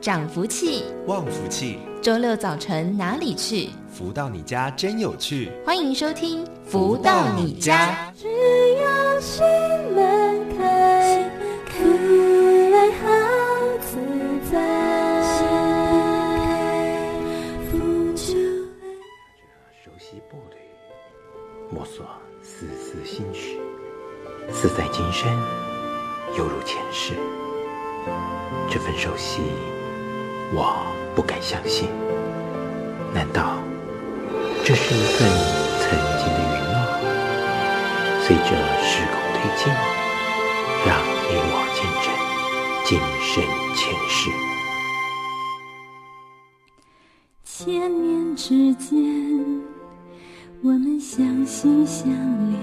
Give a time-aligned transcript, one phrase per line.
[0.00, 1.78] 涨福气，旺福气。
[2.00, 3.68] 周六早晨哪里去？
[3.92, 5.52] 福到你家真有趣。
[5.66, 8.10] 欢迎收听《福到你家》。
[8.22, 8.26] 只
[8.76, 9.44] 要心
[9.94, 11.30] 门开，
[11.66, 11.84] 可
[12.74, 13.04] 爱好
[13.82, 13.98] 自
[14.50, 14.58] 在。
[17.70, 17.76] 福
[18.14, 18.32] 就
[18.80, 18.88] 爱。
[19.84, 20.56] 熟悉步履，
[21.70, 22.06] 摸索
[22.42, 23.60] 丝丝心绪，
[24.50, 25.30] 似在今生，
[26.38, 27.12] 犹如前世。
[28.70, 29.42] 这份熟悉，
[30.52, 31.88] 我不敢相信。
[33.14, 33.60] 难道
[34.64, 35.28] 这是一份
[35.80, 36.74] 曾经的允诺？
[38.22, 38.50] 随着
[38.82, 39.72] 时空推进，
[40.86, 40.88] 让
[41.26, 42.06] 你我见证
[42.84, 42.88] 今
[43.20, 43.42] 生
[43.74, 44.30] 前世。
[47.44, 48.96] 千年之间，
[50.62, 52.08] 我们相心相
[52.50, 52.58] 连，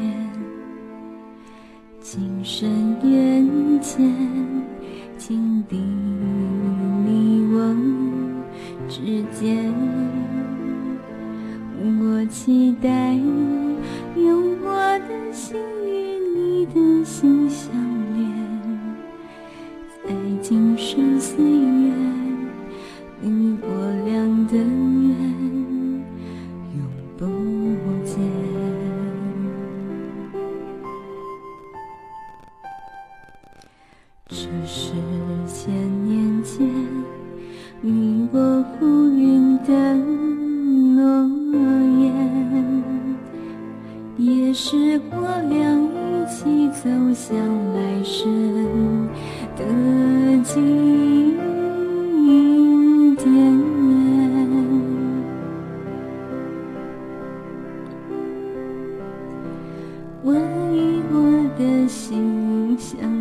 [2.01, 3.97] 今生缘见。
[5.17, 5.77] 情定
[60.73, 63.16] 与我的心想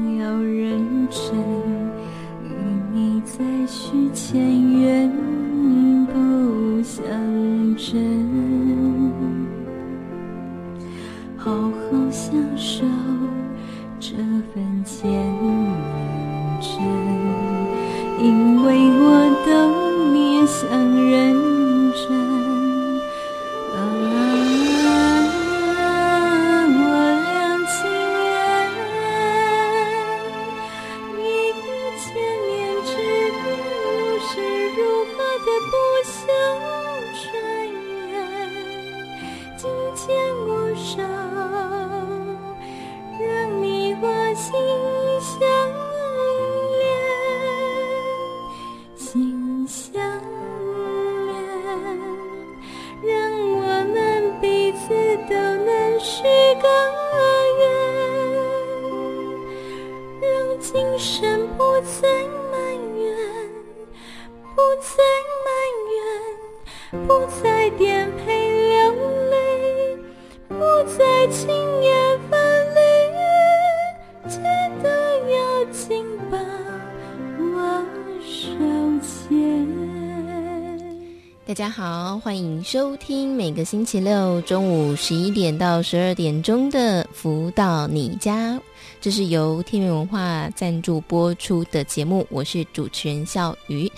[83.67, 88.55] 星期六中午十一点到十二点钟的《福到你家》，
[89.01, 93.91] 这是由天元文化赞助播出的节目，我是主持人笑瑜。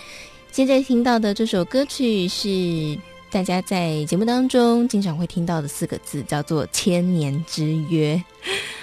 [0.51, 2.99] 现在听到的这首歌曲是
[3.31, 8.17] 大家在节目当中经常会听到的四个字，叫做《千年之约》。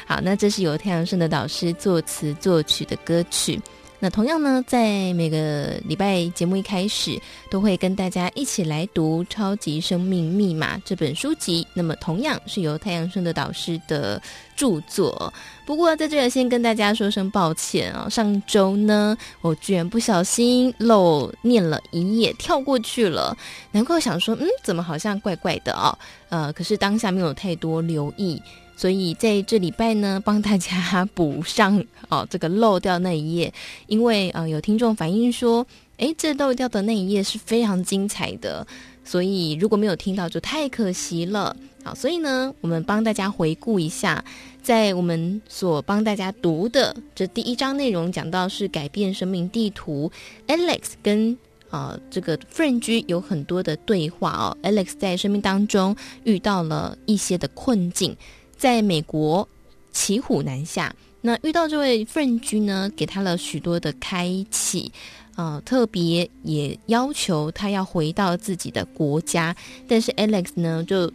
[0.06, 3.59] 好，那这是由太阳盛的导师作词作曲的歌曲。
[4.05, 11.66] 那同样呢，在每个礼拜节目一开始，都会跟大家一起来读《超级生命密码》这本书籍。
[11.73, 14.21] 那么，同样是由太阳盛德导师的
[14.55, 15.33] 著作。
[15.66, 23.35] 不过，在这里先跟大家说声抱歉啊，上周呢，我居然不小心漏念了一页，跳过去了。
[23.72, 25.97] 难怪我想说，嗯，怎么好像怪怪的哦？
[26.29, 28.39] 呃，可是当下没有太多留意。
[28.75, 33.53] 所以在这礼拜呢，帮大家补上哦，这个漏掉那一页，
[33.88, 35.66] 因为呃有听众反映说，
[35.97, 38.67] 诶，这漏掉的那一页是非常精彩的，
[39.03, 41.55] 所以如果没有听到就太可惜了。
[41.85, 44.26] 好，所以呢，我们帮大家回顾一下，
[44.64, 50.11] 在我们所帮大家读的这第一章内容，讲到是改变生命地图
[50.47, 51.38] ，Alex 跟
[51.70, 58.17] 呃这个 Frank 有很多的对话哦，Alex 在生命当中遇到了一些的困境。
[58.57, 59.47] 在美国
[59.91, 64.91] 骑虎难下，那遇到这位 Frank 呢，给他了许多的开启，
[65.35, 69.55] 呃，特别也要求他要回到自己的国家，
[69.87, 71.11] 但是 Alex 呢就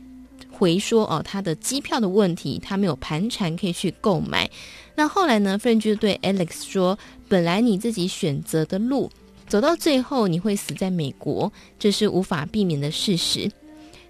[0.50, 4.50] 回说哦，他的机票的问题，他没有盘缠可以去购买。
[4.94, 6.98] 那后来呢，Frank 就对 Alex 说，
[7.28, 9.10] 本来你自己选择的路
[9.48, 13.50] 走到最后你会死在美国，这是无法避免的事实。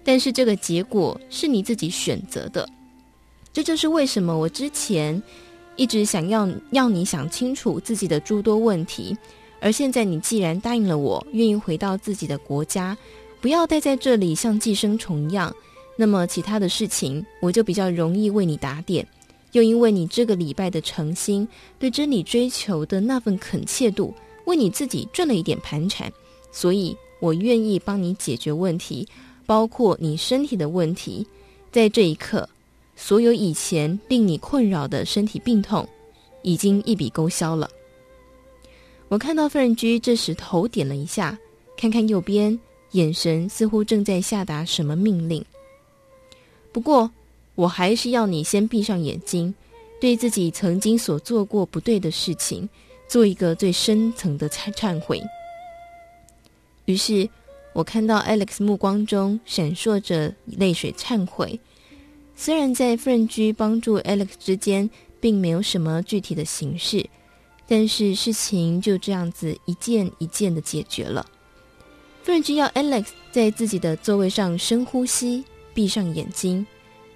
[0.03, 2.67] 但是这个结果是你自己选择的，
[3.53, 5.21] 这就是为什么我之前
[5.75, 9.15] 一直想要要你想清楚自己的诸多问题，
[9.59, 12.97] 而现在你既然答应了我，愿意回到自己的国家，
[13.39, 15.53] 不要待在这里像寄生虫一样，
[15.95, 19.05] 那么其他的事情我就比较容易为你打点。
[19.51, 21.45] 又因为你这个礼拜的诚心，
[21.77, 24.13] 对真理追求的那份恳切度，
[24.45, 26.09] 为你自己赚了一点盘缠，
[26.53, 29.05] 所以我愿意帮你解决问题。
[29.45, 31.27] 包括你身体的问题，
[31.69, 32.47] 在这一刻，
[33.03, 35.85] 所有以前令你困扰的身体病痛，
[36.43, 37.67] 已经一笔勾销了。
[39.07, 41.35] 我看到妇人居这时头点了一下，
[41.75, 42.57] 看看右边，
[42.91, 45.43] 眼神似乎正在下达什么命令。
[46.71, 47.09] 不过，
[47.55, 49.51] 我还是要你先闭上眼睛，
[49.99, 52.69] 对自己曾经所做过不对的事情，
[53.07, 55.19] 做一个最深层的忏忏悔。
[56.85, 57.27] 于是。
[57.73, 61.57] 我看到 Alex 目光中闪烁着泪水，忏悔。
[62.43, 64.89] 虽然在妇人居帮助 Alex 之间
[65.19, 67.07] 并没有什么具体的形式，
[67.67, 71.23] 但是事情就这样子一件一件的解决了。
[72.23, 75.45] 妇人居要 Alex 在自己的座位上深呼吸，
[75.75, 76.65] 闭上眼睛，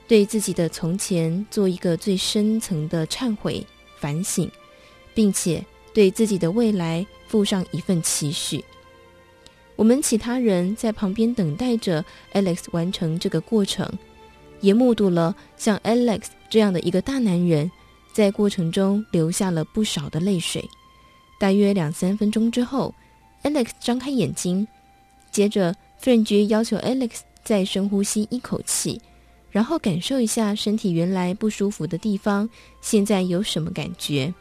[0.08, 3.66] 对自己的从前做一个最深层的忏悔
[4.00, 4.48] 反省，
[5.16, 8.64] 并且对自己的未来附上一份期许。
[9.76, 13.92] 我们其他人在旁边等待着 Alex 完成这个过程，
[14.62, 17.70] 也目睹了像 Alex 这样的一个大男人，
[18.14, 20.64] 在过程中流下了不少的泪水。
[21.40, 22.94] 大约两三分钟之后
[23.44, 24.68] ，Alex 张开眼睛，
[25.32, 29.02] 接着妇人局要求 Alex 再深呼吸一口气，
[29.52, 32.50] 然后感受一下身体原来不舒服的地方，
[32.82, 34.34] 现在有什么感觉？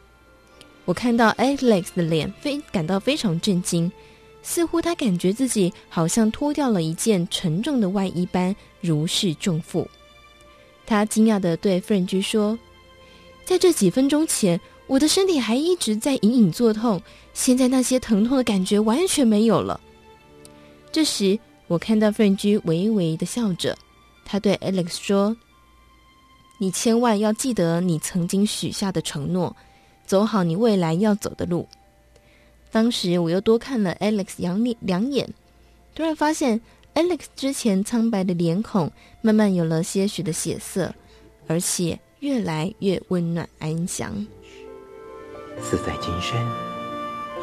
[0.85, 3.91] 我看到 Alex 的脸非感到非常震惊。
[4.47, 9.89] 似乎他感觉自己好像脱掉了一件沉重的外衣般，如释重负。
[10.85, 12.57] 他惊讶的对妇人居说
[13.45, 17.01] ：“在这几分钟前，我的身体还一直在隐隐作痛，
[17.33, 19.79] 现在那些疼痛的感觉完全没有了。”
[20.91, 21.37] 这时，
[21.67, 23.77] 我看到妇人居微微的笑着，
[24.23, 25.35] 他对 Alex 说
[26.59, 29.55] ：“你千万要记得你曾经许下的承诺，
[30.05, 31.67] 走好你未来要走的路。”
[32.71, 35.33] 当时我又多看了 Alex 两两眼，
[35.95, 36.59] 突然发现
[36.95, 38.89] Alex 之前苍白的脸孔
[39.21, 40.95] 慢慢有了些许的血色，
[41.45, 44.25] 而且越来越温暖安详。
[45.61, 46.39] 似在今生，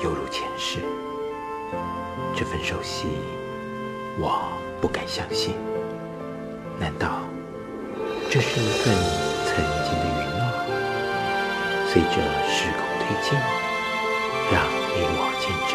[0.02, 0.78] 犹如前世。
[2.34, 3.06] 这份熟悉，
[4.18, 4.50] 我
[4.80, 5.54] 不敢相信。
[6.80, 7.22] 难道
[8.30, 8.94] 这是一份
[9.46, 10.42] 曾经的允诺？
[11.92, 12.16] 随着
[12.48, 13.38] 时空推进，
[14.50, 14.82] 让。
[14.94, 15.72] 你我见证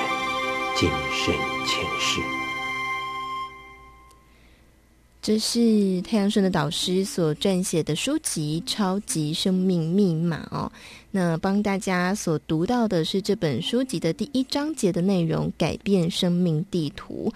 [0.75, 1.33] 今生
[1.65, 2.46] 前世。
[5.27, 10.71] 这是太阳顺的导师所撰写的书籍《超级生命密码》哦。
[11.11, 17.29] 那帮大家所读到的是这本书籍的第一章节的内容：改变生命地图。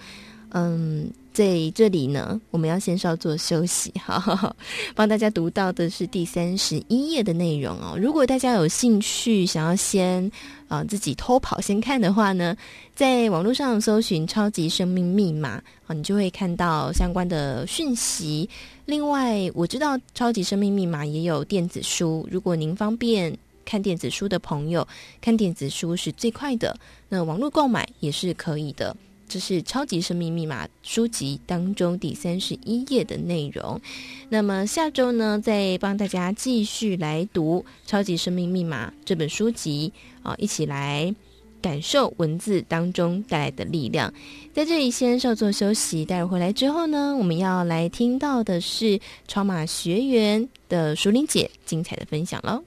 [0.52, 1.10] 嗯。
[1.32, 4.54] 在这里呢，我们要先稍作休息，哈哈哈。
[4.94, 7.96] 帮大家读到的是第三十一页的内容哦。
[7.98, 10.30] 如果大家有兴趣想要先
[10.68, 12.56] 啊、自己偷跑先看的话呢，
[12.94, 18.48] 在网络上搜寻“超级生命密码”啊，你就会看到相关的讯息。
[18.86, 24.86] 另外，我知道“超级生命密码”也有电子书，如果您方便看电子书的朋友，
[25.20, 26.74] 看电子书是最快的。
[27.08, 28.96] 那网络购买也是可以的。
[29.32, 33.80] 这是《超级生命密码》书籍当中第三十一页的内容。
[34.28, 39.90] 那么下周呢，再帮大家继续来读《超级生命密码》这本书籍
[40.22, 41.14] 啊，一起来
[41.62, 44.12] 感受文字当中带来的力量。
[44.52, 52.62] 在这里先稍作休息，待会回来之后呢，我们要来听到的是超马学员的淑玲姐精彩的分享喽。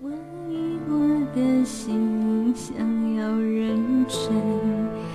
[0.00, 5.09] 我以我的心想要认真。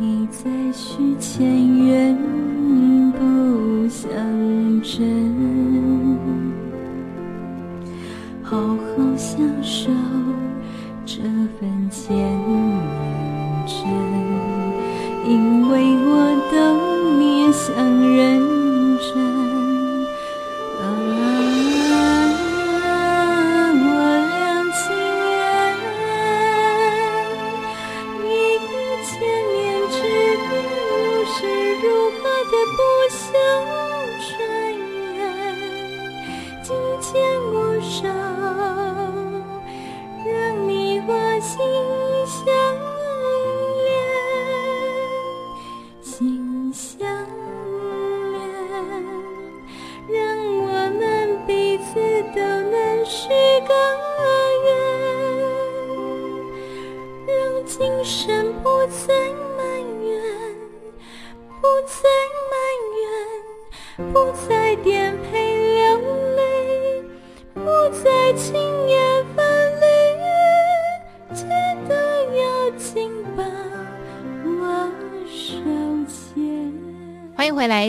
[0.00, 1.44] 你再续前
[1.84, 2.16] 缘
[3.12, 4.08] 不相
[4.80, 5.02] 争，
[8.44, 9.90] 好好享受
[11.04, 11.20] 这
[11.58, 12.16] 份虔
[13.66, 13.90] 诚，
[15.26, 16.10] 因为我
[16.52, 16.56] 懂
[17.18, 17.74] 你也想
[18.08, 18.38] 认。
[19.00, 19.27] 真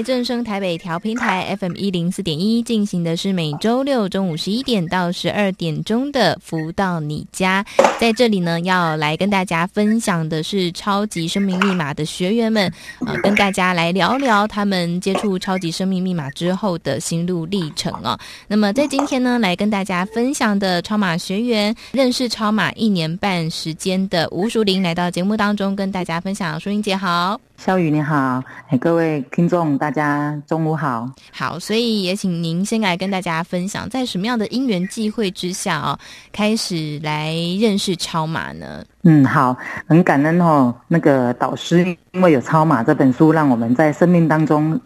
[0.03, 7.65] 正声台北调频台 FM 一零四点一进行的是每周六中午十一点到十二点钟的福到你家，
[8.00, 12.72] 在这里呢，要来跟大家分享的是超级生命密码的学员们，
[13.06, 18.18] 呃，跟大家来聊聊他们接触超级生命密码之后的心路历程哦。
[18.48, 26.60] 那么在今天呢，来跟大家分享的超码学员，认识超码一年半时间的吴淑玲来到节目当中跟大家分享。
[26.60, 27.39] 淑玲姐好。
[27.59, 28.41] 萧宇你好，
[28.79, 31.11] 各位听众大家中午好。
[31.33, 35.99] 好，所以也请您先来跟大家分享，在什么样的因缘际会之下哦，
[36.31, 38.81] 开始来认识超马呢？
[39.03, 41.79] 嗯，好，很感恩哦，那个导师
[42.13, 44.79] 因为有超马这本书，让我们在生命当中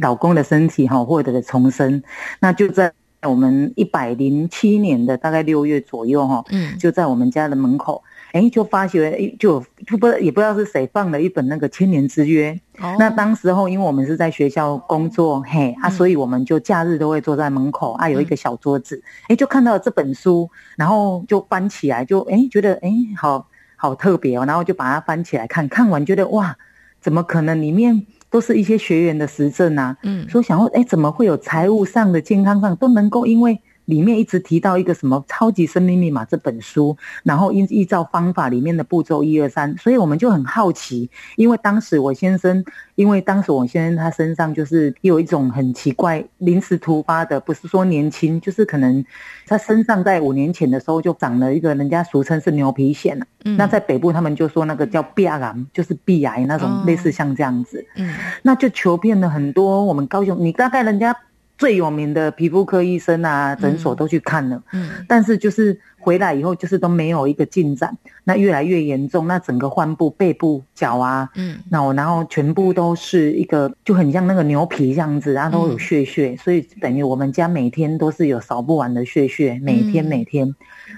[0.00, 2.02] 老公的身体哈获得了重生。
[2.40, 2.92] 那就在
[3.22, 8.02] 我们一百零七年的大概六月左右哈，嗯，就在我们家的门口。
[8.36, 12.50] 哎，就发觉，哎，就就不也不知道是谁放了一本那个千年之约。
[12.78, 12.94] 哦。
[12.98, 26.54] 那当时候，因为我们是在学校工作，嘿啊，所以我们就假日都会坐在门口啊，有一个小桌子，哎，就看到了这本书，然后就翻起来，就哎觉得哎好好特别哦，然后就把它翻起来看，看完觉得哇，
[27.00, 29.96] 怎么可能里面都是一些学员的实证啊？
[30.02, 33.62] 嗯，所以想说，哎，怎么会有财务上的、健康上都能够因为。
[33.86, 42.64] 里面一直提到一个什么超级生命密码这本书，然后依依照方法里面的步骤一二三，所以我们就很好奇，因为当时我先生，
[42.94, 49.04] 因为当时我先生他身上就是有一种很奇怪临时突发的，不是说年轻，就是可能
[49.46, 61.16] 他身上在五年前的时候就长了一个人家俗称是牛皮癬，嗯，那在北部他们就说那个叫鼻癌，就是鼻癌那种类似像这样子，嗯，那就求遍了很多我们高雄，你大概人家。
[61.58, 80.54] 最有名的皮肤科医生啊，诊所都去看了，嗯，嗯，但是就是回来以后，就是都没有一个进展，那越来越严重，那整个患部、背部、脚啊，嗯，那我然后全部都是一个就很像那个牛皮这样子，然后都有血血，嗯，所以等于我们家每天都是有扫不完的血血，每天每天，嗯，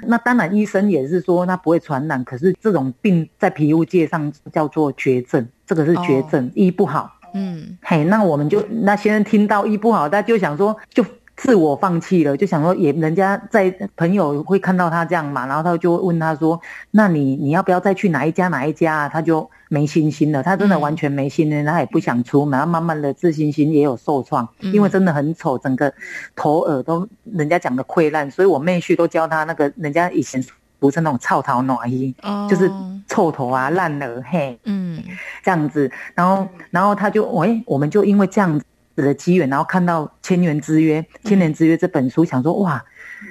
[0.09, 7.18] 那当然医生也是说那不会传染，可是这种病在皮肤界上叫做绝症，这个是绝症，哦，医不好。
[7.32, 11.04] 嗯，嘿，那我们就那先生听到医不好，他就想说就
[11.37, 19.08] 自我放弃了，就想说也人家在朋友会看到他这样嘛，然后他就问他说，那你你要不要再去哪一家哪一家啊？
[19.08, 25.92] 他就没信心了，他真的完全没信心，他也不想出门，慢慢的自信心也有受创，因为真的很丑，整个
[26.35, 30.44] 头耳都人家讲的溃烂，所以我妹婿都教他那个人家以前。
[30.78, 32.49] 不是那种臭头暖意，oh.
[32.49, 32.70] 就是
[33.06, 35.02] 臭头啊、烂耳嘿，嗯，
[35.42, 38.64] 这样子，然后，然后他就，喂、欸，我们就因为这样子
[39.02, 42.85] 的机缘，然后看到《千年之约》《千年之约》这本书，想说哇，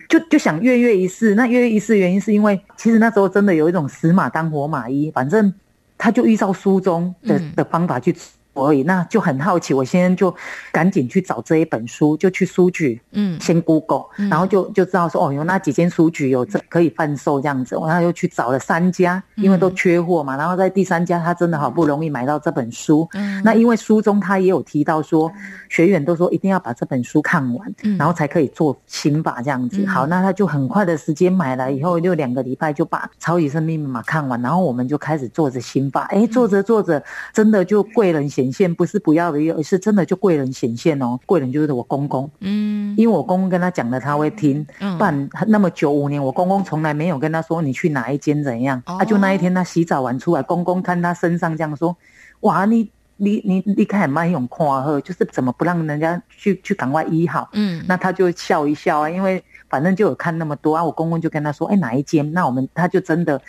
[0.10, 1.36] 就就想跃跃一试。
[1.36, 5.54] 那跃跃一试原因是因为，其实那时候真的有一种死马当活马医，反正
[5.98, 8.16] 他就依照书中的的方法去。
[8.66, 9.74] 而已，那就很好奇。
[9.74, 10.34] 我先就
[10.72, 17.76] 赶紧去找这一本书，就去书局，嗯，先 Google，然后就就知道说，哦，有那几间书局有这可以贩售这样子。
[17.76, 20.36] 然后又去找了三家，因为都缺货嘛。
[20.36, 23.08] 然后在第三家，他真的好不容易买到这本书。
[23.14, 25.32] 嗯，那因为书中他也有提到说，
[25.70, 29.86] 学员都说一定要把这本书看完，然后才可以做心法这样子。
[29.86, 36.04] 好，那他就很快的时间买了以后，就两个礼拜就把《超级生命密码》看完，然后我们就开始做着心法。
[36.06, 41.20] 哎，做着做着，真的就贵人显现不是不药而已，而是真的就贵人显现哦。
[41.26, 44.66] 贵人就是我公公，嗯，因为我公公跟他讲了，他会听。
[44.80, 48.82] 嗯，不然那么久五年，我公公从来没有跟他说你去哪一间怎样。
[48.86, 51.96] 他、哦啊、就那一天他洗澡完出来，公公看他身上这样说，
[52.42, 57.50] 哇，你你你你看蛮勇夸呵，就是怎么不让人家去去赶快医好？
[57.54, 60.84] 嗯，那他就笑一笑啊，因为反正就有看那么多啊。
[60.84, 62.32] 我公公就跟他说，哎，哪一间？
[62.34, 63.42] 那我们他就真的，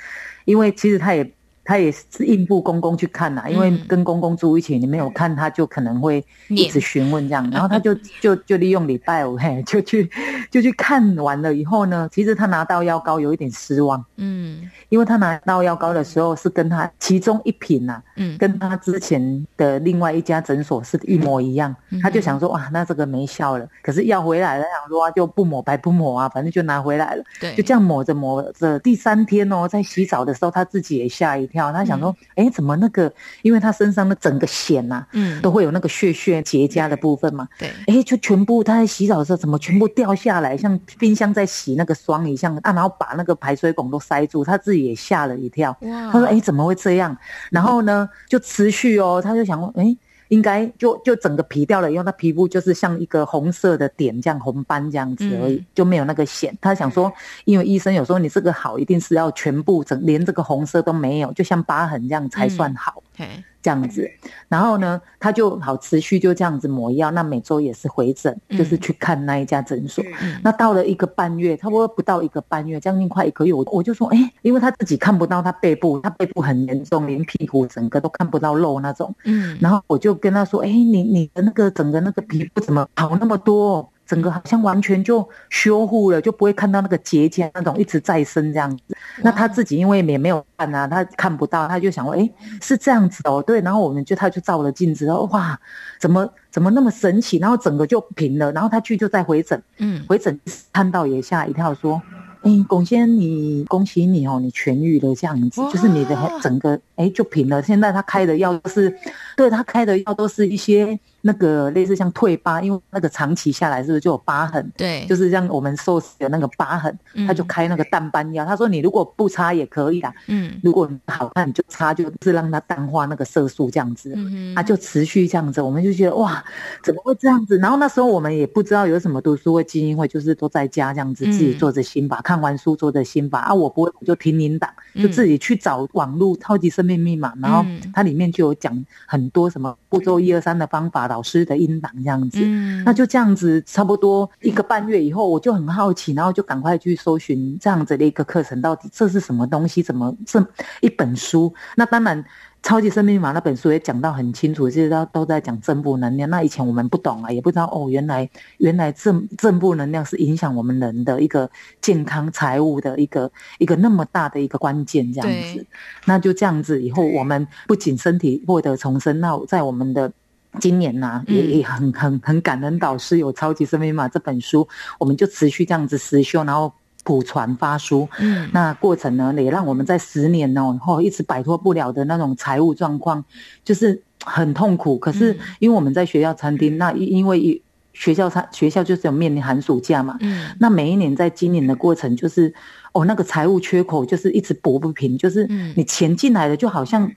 [0.44, 1.32] 因为其实他也。
[1.68, 10.10] 他也是应付公公去看呐、啊，因为跟公公住一起，你没有看他就可能会一直询问这样，然后他就 就就利用礼拜五嘿，就去
[10.50, 31.57] 就去看完了以后呢，其实他拿到药膏有一点失望，嗯，因为他拿到药膏的时候是跟他其中一瓶呐、啊，嗯，跟他之前的另外一家诊所是一模一样，他就想说哇，那这个没效了，可是药回来了，想说啊就不抹白不抹啊，反正就拿回来了，对，就这样抹着抹着，第三天哦，在洗澡的时候他自己也吓一跳。
[31.72, 33.12] 他想说，哎、欸，怎么那个？
[33.42, 37.48] 因为他身上的整个癣呐、啊，嗯，都会有那个血血结痂的部分嘛。
[37.58, 42.72] 对，哎、欸，就全部他在洗澡的时候，怎么全部掉下来，像冰箱在洗那个霜一样啊？
[42.72, 45.70] 然后把那个排水孔都塞住，他自己也吓了一跳。
[45.80, 47.16] 哇，他说，哎、欸，怎么会这样？
[47.50, 49.98] 然后呢，就持续哦，他就想说，哎、欸。
[50.28, 56.52] 应该就就整个皮掉了以后，他皮肤就是像一个红色的点这样红斑这样子而已，嗯、就没有那个癣。
[56.60, 57.12] 他想说，
[57.44, 63.02] 因为医生有时候你这个好，一定是要全部整连这个红色都没有，就像疤痕这样才算好。
[63.18, 63.26] 嗯、
[63.60, 64.08] 这样子，
[64.48, 70.02] 然后呢，他就好持续就这样子抹药，那每周也是回诊，就是去看那一家诊所。
[70.20, 79.14] 嗯、那到了一个半月，差不多不到一个半月，将近快一个月，我我就说，哎，因为他自己看不到他背部，他背部很严重，连屁股整个都看不到肉那种。
[79.24, 83.90] 嗯，然后我就跟他说，哎，你你的那个整个那个皮肤怎么好那么多？
[84.08, 88.96] 整个好像完全就修复了，就不会看到那个结痂那种一直再生这样子。
[89.22, 92.30] 那他自己因为也没有看啊，他看不到，他就想说，哎，
[92.62, 93.60] 是这样子哦，对。
[93.60, 95.60] 然后我们就他就照了镜子，然后哇，
[96.00, 97.36] 怎么怎么那么神奇？
[97.36, 98.50] 然后整个就平了。
[98.52, 100.40] 然后他去就再回诊，嗯，回诊
[100.72, 102.00] 看到也吓一跳，说，
[102.42, 107.62] 哎，龚先生，你恭喜你哦，你痊愈了这样子，就是你的整个哎就平了。
[107.62, 108.96] 现在他开的药是，
[109.36, 110.98] 对他开的药都是一些。
[111.20, 114.70] 那个类似像退疤，因为那个长期下来是不是就有疤痕？
[114.76, 118.44] 对，就是像我们受死的那个疤痕，嗯、他就开那个淡斑药。
[118.44, 124.12] 他说你如果不擦也可以啦，嗯，如果好看你就擦，就是让它淡化那个色素这样子。
[124.14, 126.42] 嗯哼，他就持续这样子，我们就觉得哇，
[126.84, 127.58] 怎么会这样子？
[127.58, 133.52] 然后那时候我们也不知道有什么读书会、基金会，就是都在家这样子自己做着心法，嗯、看完书做着心法啊。
[133.52, 141.07] 我不会，我就听您档，就自己去找网络《超级生命密码》，然后它里面就有讲很多什么步骤一二三的方法。
[141.08, 149.82] 老师的音档这样子，嗯，那就这样子，差不多一个半月以后，我就很好奇，然后就赶快去搜寻这样子的一个课程，到底这是什么东西？
[149.82, 150.46] 怎么这
[150.80, 151.52] 一本书？
[151.76, 152.22] 那当然，
[152.62, 156.28] 《超级生命密码》那本书也讲到很清楚，其实都都在讲正负能量。
[156.28, 158.28] 那以前我们不懂啊，也不知道哦，原来
[158.58, 161.48] 原来正正负能量是影响我们人的一个
[161.80, 165.64] 健康、财务的一个一个那么大的一个关键，这样子。
[166.04, 170.12] 那就这样子，以后我们不仅身体获得重生，那在我们的。
[170.58, 174.68] 今年呐、啊，也也很很很感恩导师有《超级生命密码》这本书，
[174.98, 176.72] 我们就持续这样子实修，然后
[177.04, 178.08] 普传发书。
[178.18, 183.24] 嗯，那过程呢，也让我们在十年哦，后一直摆脱不了的那种财务状况，
[183.64, 184.98] 就是很痛苦。
[184.98, 187.62] 可是因为我们在学校餐厅，那因为
[187.94, 192.52] 学校餐学校就是有面临寒暑假嘛，嗯，那每一年在今年的过程，就是
[192.92, 197.10] 哦那个财务缺口就是一直补不平，就是你钱进来的就好像。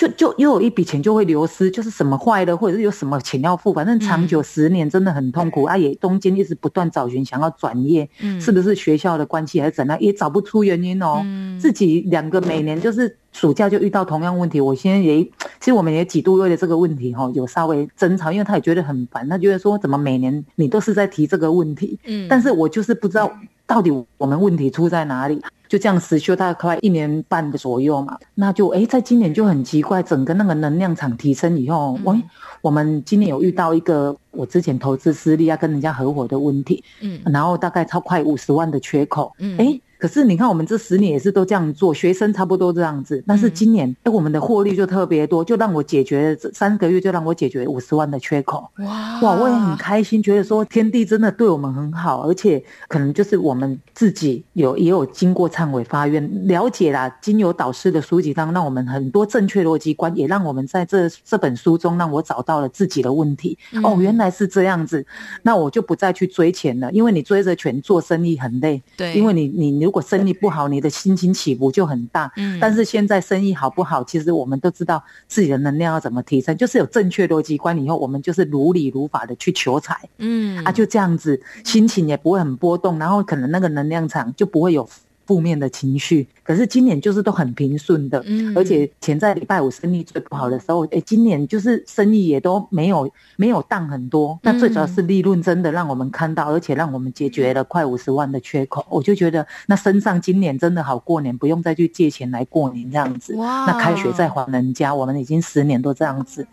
[0.00, 5.64] 就就又有一笔钱就会流失，就是什么坏了，或者是有什么钱要付，反正长久十年真的很痛苦。
[5.64, 11.20] 嗯、啊，也中间一直不断找寻想要转业，嗯、是不是学校的关系还是怎样，也找不出原因哦。
[11.22, 23.30] 嗯、自己两个每年就是暑假就遇到同样问题，我现在也其实我们也几度为了这个问题哈、哦、有稍微争吵，因为他也觉得很烦，他觉得说怎么每年你都是在提这个问题，嗯，但是我就是不知道
[23.66, 25.42] 到底我们问题出在哪里。
[25.70, 32.22] 就这样实修大概快一年半的左右嘛，那就哎，在今年就很奇怪，整个那个能量场提升以后，喂、嗯，
[32.60, 39.80] 我们今年有遇到一个我之前投资失利要跟人家合伙的问题，嗯，然后大概超快五十万的缺口，嗯，哎。
[40.00, 43.22] 可是你看，我们这十年也是都这样做，学生差不多这样子。
[43.26, 48.66] 但是今年，哎，我们的获利就特别多，就让我解决了这三个月，就让我解决五十万的缺口。
[48.78, 63.58] 哇哇，我也很开心，觉得说天地真的对我们很好，而且可能就是我们自己有也有经过忏悔发愿，了解啦，经由导师的书籍当，让我们很多正确逻辑观，也让我们在这这本书中，让我找到了自己的问题。
[63.72, 65.04] 嗯、哦，原来是这样子，
[65.42, 68.82] 那我就不再去追钱了，因为你追着钱做生意很累。
[68.96, 69.89] 对，因为你你你。
[69.90, 72.32] 如果生意不好，你的心情起伏就很大。
[72.36, 80.08] 嗯，但是现在生意好不好，其实我们都知道自己的能量要怎么提升，就是有正确逻辑观以后，我们就是如理如法的去求财。
[80.18, 84.88] 嗯，啊，就这样子，心情也不会很波动，然后可能那个能量场就不会有。
[85.30, 106.44] 负面的情绪，可是今年就是都很平顺的，嗯，而且前在礼拜五生意最不好的时候，哎，今年就是生意也都没有没有淡很多，那最主要是利润真的让我们看到，而且让我们解决了快五十万的缺口，我就觉得那身上今年真的好过年，不用再去借钱来过年这样子，哇，那开学再还人家，我们已经十年都这样子。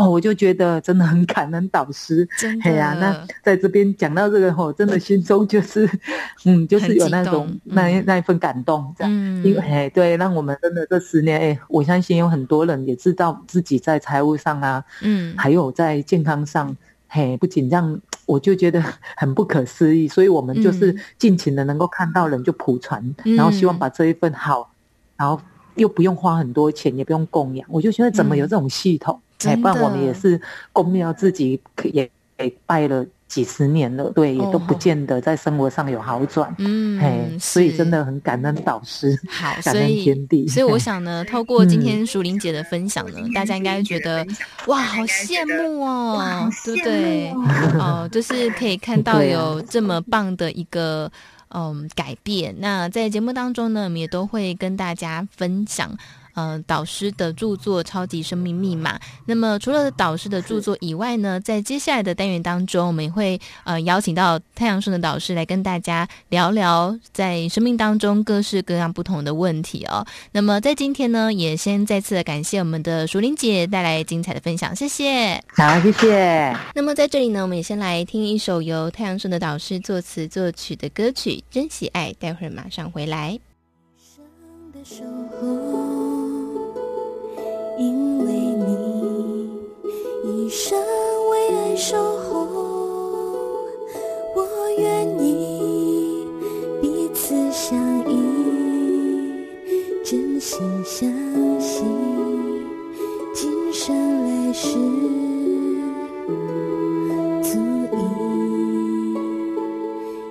[0.00, 2.70] 哦，我就觉得真的很感恩导师，真的。
[2.70, 5.88] 呀、啊，那在这边讲到这个吼，真的心中就是，
[6.44, 16.74] 嗯，就是有那种那、嗯、那一份感动，这样，嗯、因为嘿，对，让我们真的这十年，哎，我相信有很多人也知道自己在财务上啊，嗯，还有在健康上，
[17.08, 18.82] 嘿，不仅这样，我就觉得
[19.16, 24.72] 很不可思议，所以我们就是尽情的能够看到人就普传，嗯、然后希望把这一份好，
[25.16, 25.40] 然后
[25.74, 29.20] 又不用花很多钱，也不用供养，我就觉得怎么有这种系统。
[29.44, 30.40] 嗯哎，不然我们也是
[30.72, 36.52] 公庙自己也也拜了几十年了，对，也都不见得在生活上有好转。
[36.58, 40.48] 嗯，哎，所以真的很感恩导师，好， 感恩天地。
[40.48, 44.26] 所以我想呢， 透过今天淑玲姐的分享呢，大家应该觉得
[44.66, 47.30] 哇，好羡慕哦，对不对？
[47.78, 51.08] 哦，就是可以看到有这么棒的一个
[51.50, 52.52] 嗯改变。
[52.58, 55.96] 那在节目当中呢，我们也都会跟大家分享。
[56.40, 58.96] 呃导师的著作《超级生命密码》。
[59.26, 70.06] 那么除了导师的著作以外呢，在接下来的单元当中，我们也会呃邀请到太阳盛的导师来跟大家聊聊在生命当中各式各样不同的问题哦。
[70.32, 75.42] 那么在今天呢，也先再次的感谢我们的淑铃姐带来精彩的分享，谢谢。
[75.48, 76.56] 好，谢谢。
[76.74, 83.38] 那么在这里呢，我们也先来听一首由太阳盛的导师作词作曲的歌曲《珍惜爱》，待会儿马上回来。
[84.02, 84.24] 生
[84.72, 85.04] 的守
[85.40, 85.99] 候，
[87.80, 88.68] 因为你
[90.22, 90.78] 一生
[91.30, 92.44] 为爱守候，
[94.36, 96.26] 我愿意
[96.82, 98.12] 彼此相依，
[100.04, 101.10] 真心相
[101.58, 101.82] 惜，
[103.32, 104.76] 今生来世。
[107.42, 107.58] 足
[107.96, 107.98] 矣，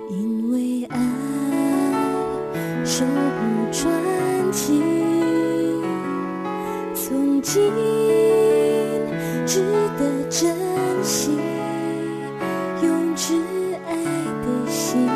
[0.08, 0.96] 因为爱，
[2.84, 3.10] 守护
[3.72, 3.92] 传
[4.52, 4.80] 奇
[7.52, 7.60] 心
[9.44, 9.60] 值
[9.98, 10.54] 得珍
[11.02, 11.32] 惜，
[12.80, 13.34] 用挚
[13.88, 13.90] 爱
[14.44, 15.08] 的心。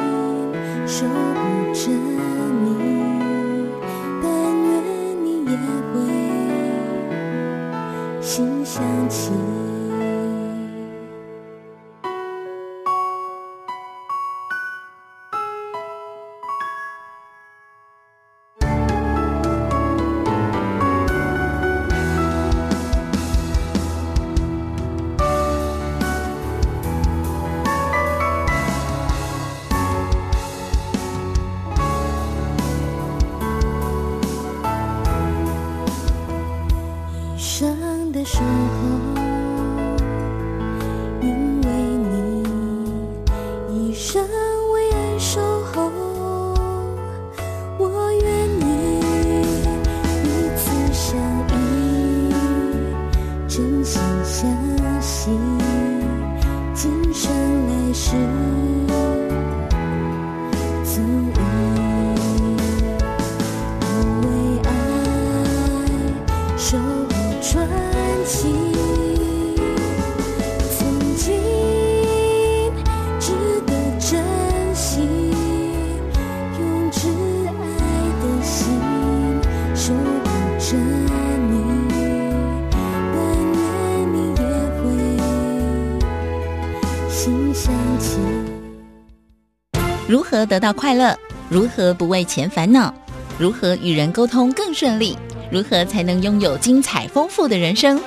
[90.34, 91.16] 何得到快乐？
[91.48, 92.92] 如何不为钱烦恼？
[93.38, 95.16] 如何与人沟通更顺利？
[95.48, 98.00] 如何才能拥有精彩丰富的人生？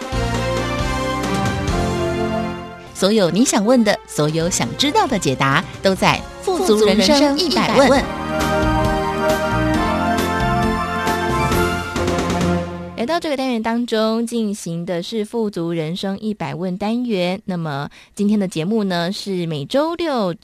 [2.94, 7.90] 所有你想问的，所有想知道的解答，都在《富足人生一百问》。
[12.98, 17.42] 来到这个单元当中，进行的是《富足人生一百问》单元。
[17.46, 20.36] 那么今天的节目呢，是每周六。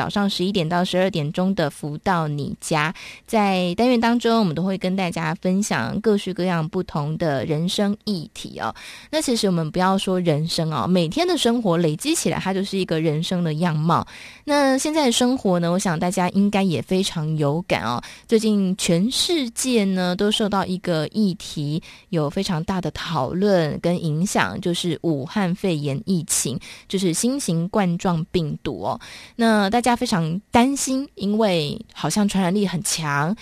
[0.00, 2.94] 早上十一点到十二点钟的福到你家，
[3.26, 8.74] 在单元当中，我们都会跟大家分享各式各样不同的人生议题哦。
[9.10, 14.06] 那其实我们不要说人生哦，每天的生活累积起来，它就是一个人生的样貌。
[14.42, 18.00] 那现在的生活呢，我想大家应该也非常有感哦。
[18.26, 26.58] 最近全世界呢都受到一个议题有非常大的讨论跟影响，就是武汉肺炎疫情，
[26.88, 28.98] 就是新型冠状病毒哦。
[29.36, 33.34] 那大家家非常担心，因为好像传染力很强，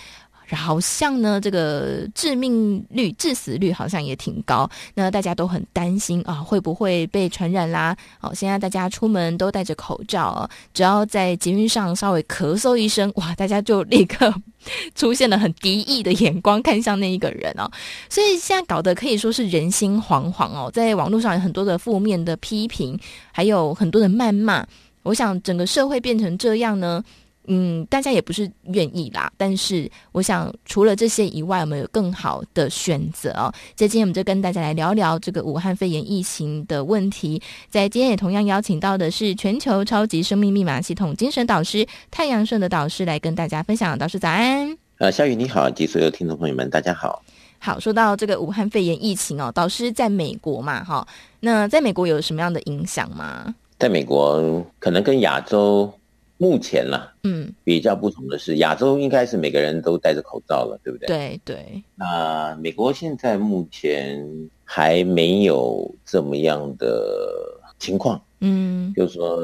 [0.45, 4.67] 然后好像呢这个致命率、致死率好像也挺高。
[4.95, 7.95] 那大家都很担心啊，会不会被传染啦？
[8.19, 14.33] 哦，现在大家出门都戴着口罩，只要在捷运上稍微咳嗽一声，哇，大家就立刻
[14.95, 17.69] 出现了很敌意的眼光看向那一个人哦。
[18.09, 22.99] 所以现在搞得可以说是人心惶惶哦，在网络上有很多的负面的批评，
[23.31, 24.65] 还有很多的谩骂。
[25.03, 27.03] 我想整个社会变成这样呢，
[27.47, 29.31] 嗯，大家也不是愿意啦。
[29.37, 33.51] 但是我想，除了这些以外，我们有更好的选择哦。
[33.75, 37.41] 在今天，我们就跟大家来聊聊这个武汉肺炎疫情的问题。
[37.69, 43.97] 在今天也同样邀请到的是全球超级生命密码系统精神导师太阳顺的导师来跟大家分享。
[43.97, 44.77] 导师早安。
[44.99, 47.23] 呃，夏雨你好，及所有听众朋友们，大家好。
[47.57, 51.07] 好，说到这个武汉肺炎疫情哦，导师在美国嘛，哈，
[51.39, 53.55] 那在美国有什么样的影响吗？
[53.79, 55.91] 在美国，可能跟亚洲
[56.37, 61.07] 目前啦，嗯，比较不同的是，亚洲应该是每个人都戴着口罩了，对不对？
[61.07, 61.83] 对对。
[61.95, 67.33] 那美国现在目前还没有这么样的
[67.79, 69.41] 情况，嗯，就是说，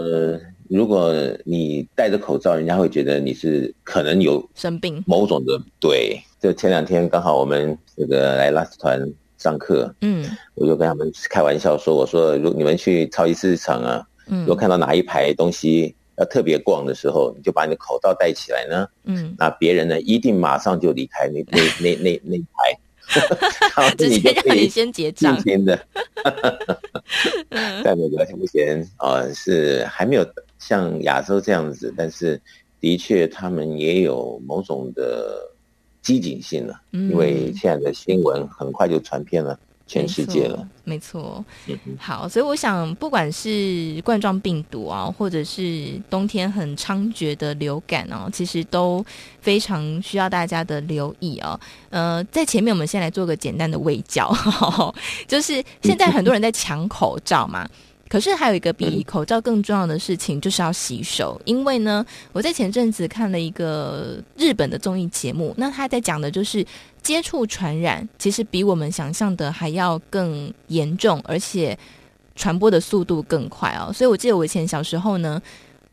[0.67, 1.13] 如果
[1.45, 6.21] 你戴着口罩，人家会觉得你是可能有生病某种的对。
[6.41, 9.02] 就前两天刚好我们这个来拉斯团
[9.38, 22.79] 上课，嗯，我就跟他们开玩笑说，我说如果你们去超级市场啊，嗯，如果看到哪一排东西要特别逛的时候，你就把你的口罩戴起来呢，嗯，那别人呢一定马上就离开那 那那那那一排。
[23.99, 25.35] 直接让你先结账。
[25.35, 25.79] 今天的，
[27.83, 30.25] 在美国目前啊、呃、是还没有
[30.57, 32.41] 像亚洲这样子，但是
[32.79, 35.39] 的确他们也有某种的
[36.01, 39.59] 机警性了，嗯、因为现在的新闻很快就传遍了。
[39.88, 41.43] 全世界了，没错。
[42.00, 49.06] 好，所以我想，不管是冠状病毒啊，或者是冬天很猖獗的流感啊，其实都
[49.41, 51.60] 非常需要大家的留意啊。
[51.91, 54.36] 呃，在前面我们先来做个简单的微教，
[55.28, 57.69] 就是现在很多人在抢口罩嘛。
[58.08, 61.41] 可是还有一个比口罩更重要的事情，就是要洗手。
[61.46, 66.65] 因为呢，我在前阵子看了一个日本的综艺节目，那他在讲的就是
[67.02, 71.78] 接触传染，其实比我们想象的还要更严重，而且
[72.36, 73.91] 传播的速度更快哦。
[73.94, 75.41] 所以我记得我以前小时候呢。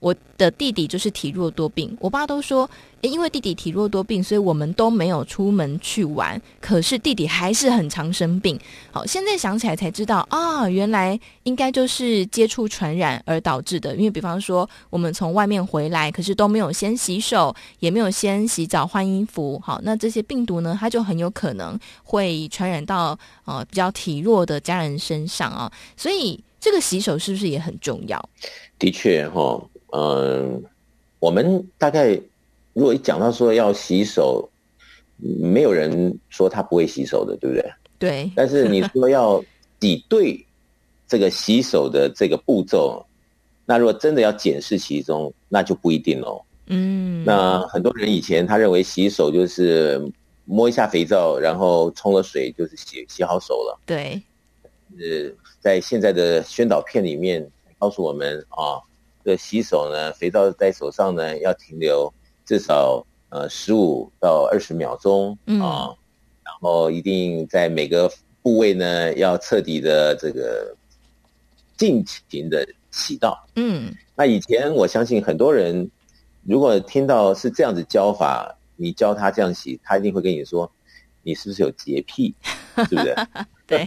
[0.03, 2.69] 我的弟弟就是体弱多病，我爸都说，
[3.03, 6.43] 因为弟弟体弱多病，所以我们都没有出门去玩。
[6.61, 8.59] 可是弟弟还是很常生病。
[8.91, 13.95] 好，现在想起来才知道啊，原来应该就是接触传染而导致的。
[13.95, 19.63] 因为比方说，我们从外面回来，可是都没有先洗手，也没有先洗澡换衣服。
[19.65, 25.71] 好，那这些病毒呢，它就很有可能会传染到呃比较体弱的家人身上啊。
[25.97, 28.29] 所以这个洗手是不是也很重要？
[28.81, 29.65] 的确，哈。
[29.95, 30.63] 嗯，
[31.19, 32.19] 我们大概
[32.73, 34.49] 如果一讲到说要洗手，
[35.19, 37.73] 没有人说他不会洗手的，对不对？
[37.99, 38.33] 对。
[38.35, 39.45] 但是你说要
[39.79, 40.45] 挤对
[41.07, 43.05] 这个洗手的这个步骤，
[43.67, 46.43] 那如果真的要检视其中，那就不一定喽。
[46.69, 47.23] 嗯。
[47.25, 50.01] 那很多人以前他认为洗手就是
[50.47, 53.79] 摸一下肥皂，然后冲了水就是洗洗好手了。
[53.85, 54.21] 对。
[54.99, 57.47] 呃，在现在的宣导片里面
[57.79, 58.81] 告诉我们啊。
[59.25, 62.13] 这洗手呢，肥皂在手上呢要停留
[62.45, 65.97] 至少呃十五到二十秒钟啊，嗯、
[66.45, 68.11] 然后一定在每个
[68.43, 70.75] 部位呢要彻底的这个
[71.77, 73.47] 尽情的洗到。
[73.57, 75.91] 嗯，那以前我相信很多人
[76.43, 80.71] 如果听到是这样子教法，你教他这样洗，他一定会跟你说，
[81.23, 82.35] 你是不是有洁癖？
[82.89, 83.15] 是不是？
[83.67, 83.87] 对，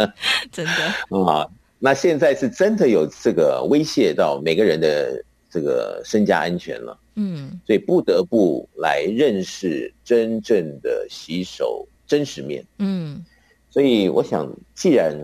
[0.52, 0.72] 真的
[1.26, 1.48] 啊。
[1.78, 13.24] 那现在是真的有这个威胁到每个人的这个身家安全了，嗯，所以不得不来认识真正的洗手真实面，嗯，
[13.70, 15.14] 所以我想，既然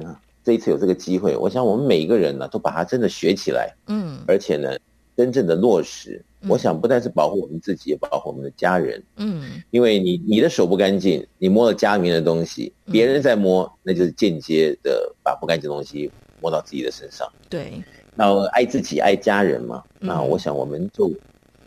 [0.44, 4.76] 这一次有这个机会，我想我们每一个人呢，都把它真的学起来，嗯，而且呢，
[5.16, 16.10] 真正的落实，我想不但是保护我们自己，也保护我们的家人，嗯，因为你你的手不干净，你摸了家里面的东西，别人在摸，那就是间接的把不干净的东西。
[16.42, 17.80] 摸到自己的身上，对，
[18.16, 21.10] 那爱自己爱家人嘛，嗯、那我想我们就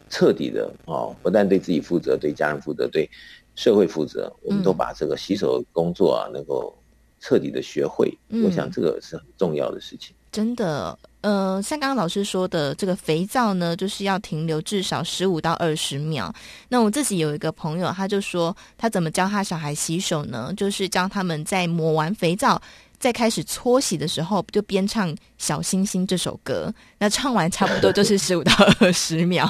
[0.09, 3.09] 彻底的哦，不但对自己负责，对家人负责，对
[3.55, 6.75] 社会负责，我们都把这个洗手工作啊，能够
[7.19, 10.13] 彻底的学会，嗯、我想这个是很重要的事情。
[10.31, 16.33] 真的，呃，像刚刚老师说的，这个肥皂呢，就是要停留至少十五到二十秒。
[16.67, 20.53] 那我自己有一个朋友，他就说他怎么教他小孩洗手呢？
[20.57, 22.61] 就是教他们在抹完肥皂。
[23.05, 26.73] 在开始搓洗的时候，就边唱《小星星》这首歌。
[27.05, 29.47] 那唱完差不多就是 十五到二十秒。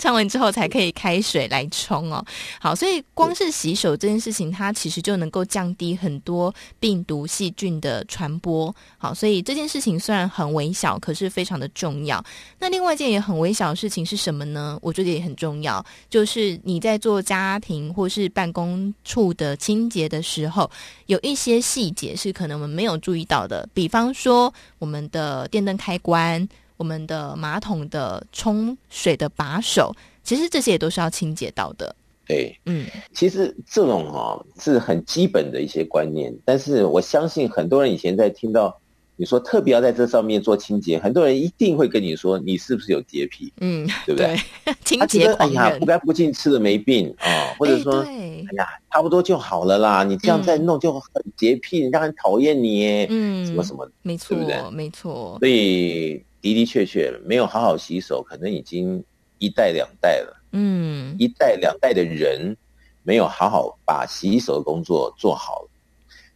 [0.00, 2.24] 唱完之后才可以开水来冲哦。
[2.58, 8.74] 好，所以光是洗手这件事情，它其实就能够降低很多病毒细菌的传播。
[8.96, 12.24] 好，所以这件事情虽然很微小，可是非常的重要。
[12.58, 14.76] 那另外一件也很微小的事情是什么呢？
[14.82, 20.68] 我觉得也很重要，就是你在做家庭或是办公处的清洁的时候，
[21.06, 26.48] 有一些细节是可能我们没有注意到的，比方说我们的电灯开关。
[26.78, 31.94] 我们的马桶的冲水的把手，其实这些也都是要清洁到的。
[32.26, 38.78] 对，嗯，其实这种哦是很基本的一些观念，但是我相信很多人以前在听到
[39.16, 43.50] 你说特别要在这上面做清洁，很多人一定会跟你说你是不是有洁癖？
[43.60, 44.36] 嗯，对不对？
[44.64, 54.70] 对清洁狂人，哎呀，不干不净吃了没病啊，哦，或者说，哎，哎呀，差不多就好了啦，你这样再弄就很洁癖，人家很讨厌你，嗯，什么什么，没错，对不对？
[54.70, 56.22] 没错，所以。
[56.40, 59.02] 的的确确没有好好洗手，可能已经
[59.38, 60.36] 一代两代了。
[60.52, 62.56] 嗯，一代两代的人
[63.02, 65.66] 没有好好把洗手的工作做好，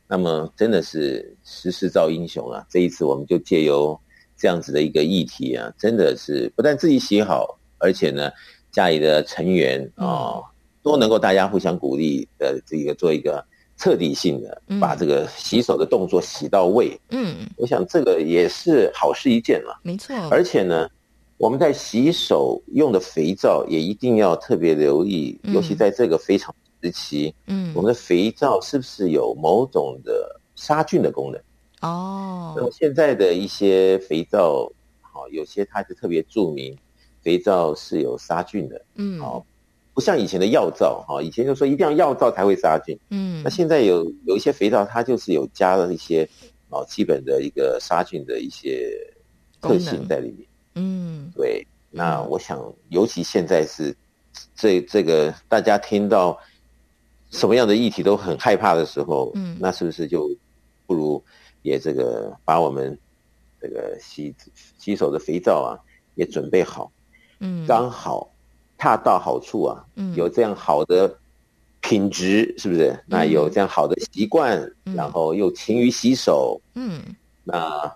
[0.06, 2.66] 那么真的是时势造英雄啊！
[2.68, 3.98] 这一次我们就借由
[4.36, 8.30] 这样子的一个议题啊，真的是不但自己洗好，而且呢，
[8.70, 10.44] 家里的成员啊、哦，
[10.82, 13.44] 都能够大家互相鼓励的这个做一个
[13.82, 16.96] 彻底性的，把这个洗手的动作洗到位。
[17.10, 19.80] 嗯，我想这个也是好事一件了。
[19.82, 20.14] 没错。
[20.30, 20.88] 而且呢，
[21.36, 31.40] 我们在洗手用的肥皂也一定要特别留意，尤其在这个非常时期，嗯，我们的肥皂是不是有某种的杀菌的功能？
[31.80, 36.78] 哦，那么现在的一些肥皂，好，有些它是特别注明
[37.20, 38.80] 肥皂是有杀菌的。
[38.94, 39.44] 嗯，好。
[39.94, 42.98] 不像以前的药皂哈，以前就说一定要药皂才会杀菌。
[43.10, 46.26] 嗯，那现在有有一些肥皂，它就是有加了一些
[46.70, 48.90] 哦基本的一个杀菌的一些
[49.60, 50.48] 特性在里面。
[50.76, 51.66] 嗯，对。
[51.90, 53.94] 那我想，尤其现在是
[54.56, 56.38] 这这个大家听到
[57.30, 60.34] 什么样的议题都很害怕的时候，嗯，那是不是就
[60.86, 61.22] 不如
[61.60, 62.98] 也这个把我们
[63.60, 64.34] 这个洗
[64.78, 65.76] 洗手的肥皂啊
[66.14, 66.90] 也准备好？
[67.40, 68.31] 嗯，刚好。
[68.82, 69.84] 恰到好处啊，
[70.16, 71.08] 有这样好的
[71.80, 72.98] 品质，是不是？
[73.06, 77.00] 那有这样好的习惯，然后又勤于洗手，嗯，
[77.44, 77.88] 那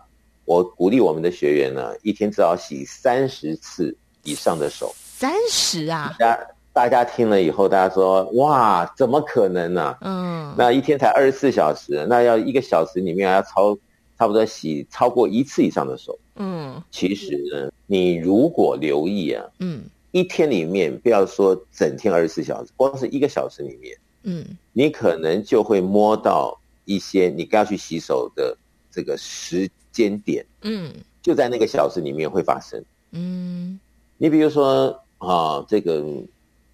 [0.45, 4.95] 我鼓励我们的学员呢，一天至少洗三十次以上的手。
[4.95, 6.15] 三十啊？
[6.21, 9.97] 大家大家听了以后，大家说哇，怎么可能呢？
[10.03, 13.77] 嗯，那一天才二十四小时，那要一个小时里面要超
[14.17, 16.17] 差不多洗超过一次以上的手。
[16.37, 19.83] 嗯，其实呢，你如果留意啊，嗯。
[20.17, 28.57] 一天里面，不要说整天二十四小时，光是一个小时里面，嗯，你可能就会摸到一些你该要去洗手的
[28.91, 33.79] 这个时间点，嗯，就在那个小时里面会发生，嗯，
[34.17, 36.03] 你比如说啊，这个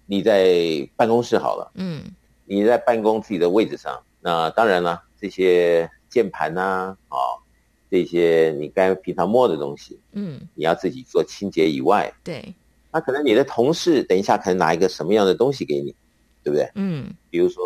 [0.05, 2.01] 你在办公室好了，嗯，
[2.45, 7.17] 你在办公自己的位置上，那当然了，这些键盘呐，啊，
[7.91, 12.53] 这些你该平常摸的东西，嗯，你要自己做清洁以外，对。
[12.93, 15.95] 那可能你的同事等一下可能拿一个什么样的东西给你，
[16.43, 16.69] 对不对？
[16.75, 17.63] 嗯，比如说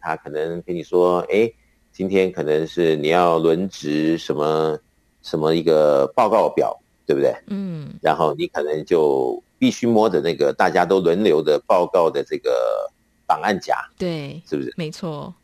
[0.00, 1.50] 他可能跟你说，哎，
[1.92, 4.78] 今天可能是你要轮值什么
[5.22, 7.34] 什么一个报告表，对不对？
[7.48, 12.88] 嗯，然后你可能就必须摸着那个大家都轮流的报告的这个
[13.26, 14.72] 档案夹，对，是不是？
[14.76, 15.34] 没错。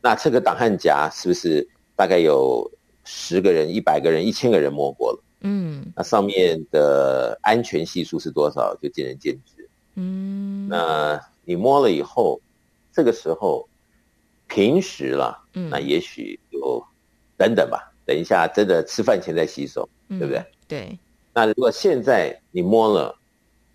[0.00, 2.70] 那这个档案夹是不是大概有
[3.04, 5.20] 十个人、一百个人、一千个人摸过了？
[5.40, 9.68] 嗯，那上面的安全系数是多少，就见仁见智。
[9.94, 12.40] 嗯，那你摸了以后，
[12.92, 13.68] 这个时候
[14.48, 16.84] 平时了，嗯，那也许就
[17.36, 20.44] 等等吧，等一下真的吃饭前再洗手，嗯，对不对？
[20.66, 20.98] 对。
[21.32, 23.16] 那如果现在你摸了，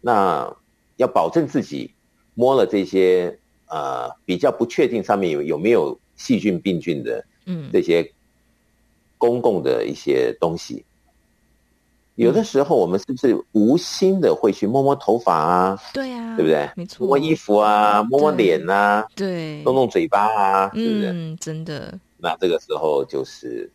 [0.02, 0.54] 那
[0.97, 1.93] 要保证自己
[2.34, 8.12] 摸了这些呃比较不确定上面有有没有细菌病菌的，嗯，这些
[9.17, 10.84] 公共的一些东西。
[12.15, 15.80] 有的时候，我们是不是无心的会去摸摸头发啊？
[15.93, 16.69] 对啊，对不对？
[16.76, 21.12] 没错，摸摸衣服啊，摸摸脸啊，对，弄弄嘴巴啊，是不是？
[21.12, 21.97] 嗯，真的。
[22.17, 23.69] 那这个时候就是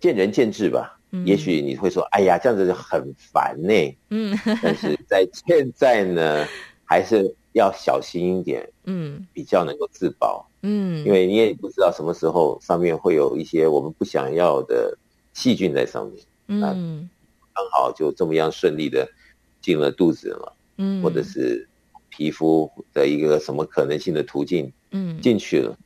[0.00, 0.98] 见仁见智吧。
[1.10, 3.72] 嗯，也许你会说：“哎呀，这样子就很烦呢。”
[4.10, 6.44] 嗯， 但是在现在呢，
[6.84, 8.68] 还是要小心一点。
[8.84, 10.46] 嗯，比较能够自保。
[10.62, 14.98] 嗯，因为你也不知道什么时候上面会有一些我们不想要的
[15.32, 16.24] 细菌在上面。
[16.48, 17.08] 嗯。
[17.58, 19.08] 刚好就这么样顺利的
[19.60, 21.68] 进了肚子了，嗯，或者是
[22.08, 25.76] 皮肤的一个什么可能性的途径，嗯，进去了，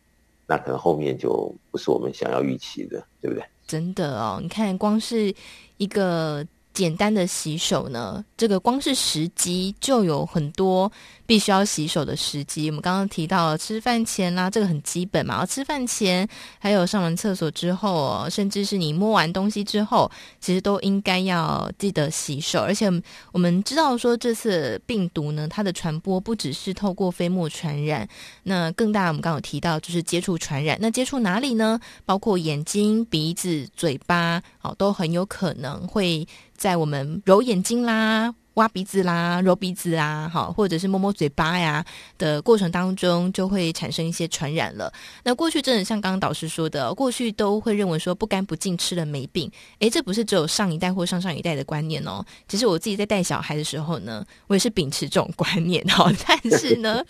[0.46, 3.42] 那可能后面就不是我们想要预期的，对不对？
[3.66, 5.34] 真的哦，你看，光是
[5.78, 10.90] 一个简单的洗手呢，这个光是时机就有很多。
[11.24, 15.34] 必须要洗手的时机，我们刚刚提到吃饭前啦，这个很基本嘛。
[15.34, 20.10] 然后吃饭前，还有上完厕所之后，甚至是你摸完东西之后，
[20.40, 22.60] 其实都应该要记得洗手。
[22.60, 22.90] 而且
[23.30, 28.06] 我们知道说，这次病毒呢，它的传播不只是透过飞沫传染，
[28.42, 30.76] 那更大，我们刚刚有提到就是接触传染。
[30.82, 31.80] 那接触哪里呢？
[32.04, 36.26] 包括眼睛、鼻子、嘴巴，哦，都很有可能会
[36.62, 38.36] 在我们揉眼睛啦。
[38.54, 41.84] 挖鼻子啦，揉鼻子啊，好，或者是摸摸嘴巴呀
[42.18, 44.92] 的过程当中，就会产生一些传染了。
[45.24, 52.24] 那过去真的像刚刚导师说的，过去都会认为说不干不净吃了没病，诶，这不是只有上一代或上上一代的观念哦。
[52.46, 56.12] 其实我自己在带小孩的时候呢，我也是秉持这种观念哦。
[56.26, 57.02] 但是呢，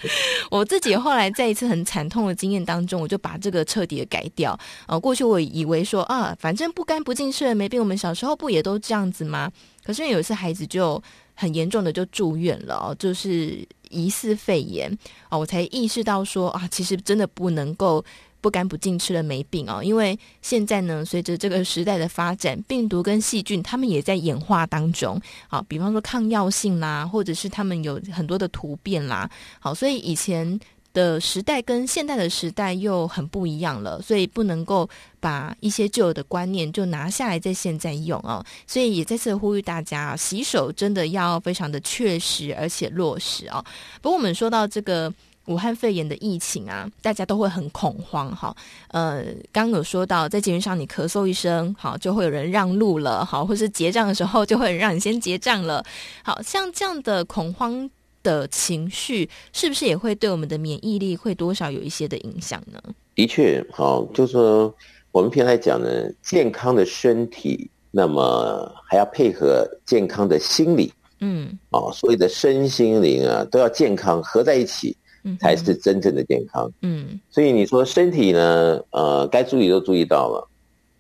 [0.51, 4.57] 我自己后来在一次很惨痛的经验当中，我就把这个彻底的改掉。
[4.87, 9.51] 呃，过去我以为说啊，反正不干不净吃了没病，我们小时候不也都这样子吗？
[9.85, 11.03] 可是有一次孩子就。
[11.35, 14.91] 很严重的就住院了，就是疑似肺炎
[15.31, 18.05] 哦，我才意识到说啊，其实真的不能够
[18.41, 19.83] 不干不净吃了没病哦。
[19.83, 25.21] 因为现在呢，随着这个时代的发展，病毒跟细菌它们也在演化当中。
[25.49, 29.31] 好，比方说抗药性啦，或者是它们有很多的突变啦。
[29.61, 30.59] 好，所以以前。
[30.93, 34.89] 的时代跟现代的时代又很不一样了，所以不能够
[35.21, 38.45] 把一些旧的观念就拿下来在现在用哦。
[38.67, 43.65] 所以也再次呼吁大家，洗手真的要非常的确实而且落实哦。
[44.01, 45.13] 不过我们说到这个
[45.47, 48.55] 武汉肺炎的疫情啊，大家都会很恐慌哈。
[48.89, 55.85] 呃，刚刚有说到在捷运上你咳嗽一声，好就会有人让路了，好，或是结账的时候就会让你先结账了。
[56.23, 57.91] 好像这样的恐慌。
[58.23, 62.81] 的情绪是不是也会对我们的免疫力会多少有一些的影响呢？
[63.15, 64.75] 的确，好，就是说
[65.11, 65.89] 我们平常来讲呢，
[66.23, 74.97] 健康的身体，那么还要配合健康的心理，嗯，啊，所谓的身心灵啊都要健康合在一起，
[75.39, 80.49] 才是真正的健康，嗯，所以你说身体呢，呃，该注意都注意到了，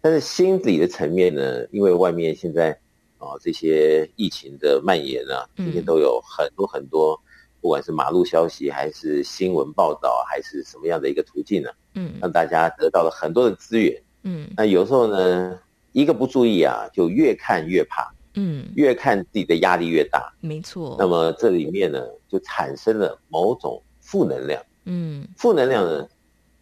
[0.00, 2.78] 但是心理的层面呢，因为外面现在。
[3.22, 7.18] 啊，这些疫情的蔓延啊，今天都有很多很多，
[7.60, 11.70] 不管是马路消息，还是新闻报道，还是什么样的一个途径呢？
[11.94, 14.02] 嗯，让大家得到了很多的资源。
[14.24, 15.58] 嗯，那有时候呢，
[15.92, 18.12] 一个不注意啊，就越看越怕。
[18.34, 20.32] 嗯，越看自己的压力越大。
[20.40, 20.96] 没错。
[20.98, 24.62] 那么这里面呢，就产生了某种负能量。
[24.86, 26.08] 嗯，负能量呢，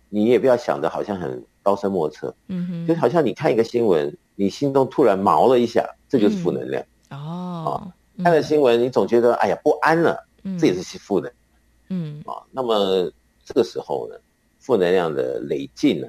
[0.08, 2.34] 你也不要想着好像很高深莫测。
[2.48, 5.88] 嗯哼，就好像你看一个新闻，你心中突然毛了一下。
[6.11, 7.92] 这就是负能量、嗯、哦。
[8.22, 11.32] 看了新闻，你总觉得哎呀不安了，嗯、这也是负能。
[11.88, 13.11] 嗯啊，那么
[13.44, 14.16] 这个时候呢，
[14.58, 16.08] 负能量的累进呢，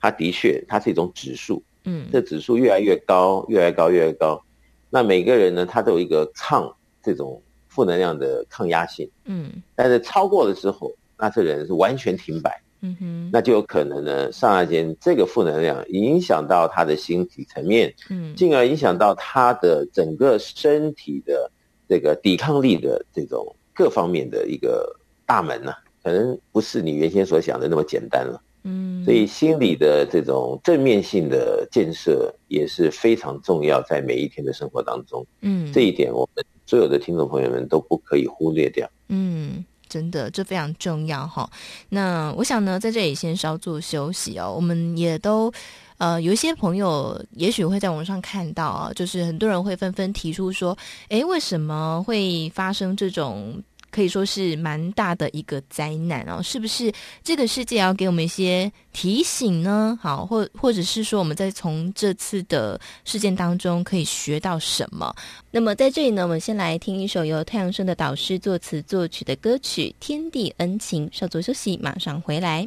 [0.00, 1.62] 它的确它是一种指数。
[1.84, 4.42] 嗯，这指数越来越高，越来越高，越来越高。
[4.90, 6.70] 那每个人呢，他都有一个抗
[7.02, 9.08] 这种负能量的抗压性。
[9.24, 12.60] 嗯，但是超过了之后，那这人是完全停摆。
[12.80, 21.50] 嗯哼，那就有可能呢，刹那间这个负能量影响到他的心体层面，嗯，进而影响到他的整个身体的
[21.88, 24.94] 这个抵抗力的这种各方面的一个
[25.26, 39.64] 大门呢、啊，可能不是你原先所想的那么简单了，嗯，所以心理的这种正面性的建设也是非常重要，在每一天的生活当中，嗯，这一点我们所有的听众朋友们都不可以忽略掉，嗯。
[39.88, 41.48] 真的，这非常重要哈。
[41.88, 44.52] 那我想呢，在这里先稍作休息哦。
[44.54, 45.52] 我们也都
[45.98, 50.76] 呃，有一些朋友也许会在网上看到啊，就是很多人会纷纷提出说，
[51.08, 53.62] 诶，为什么会发生这种？
[53.90, 56.92] 可以说是蛮大的一个灾难哦，是不是？
[57.22, 59.98] 这个世界要给我们一些提醒呢？
[60.00, 65.14] 好，或或者是说，我们在从这次的事件当中可以学到什么？
[65.50, 72.66] 那么在这里呢，我们先来听一首由太阳升的导师作词作曲的歌曲《天地恩情》，稍作休息，马上回来。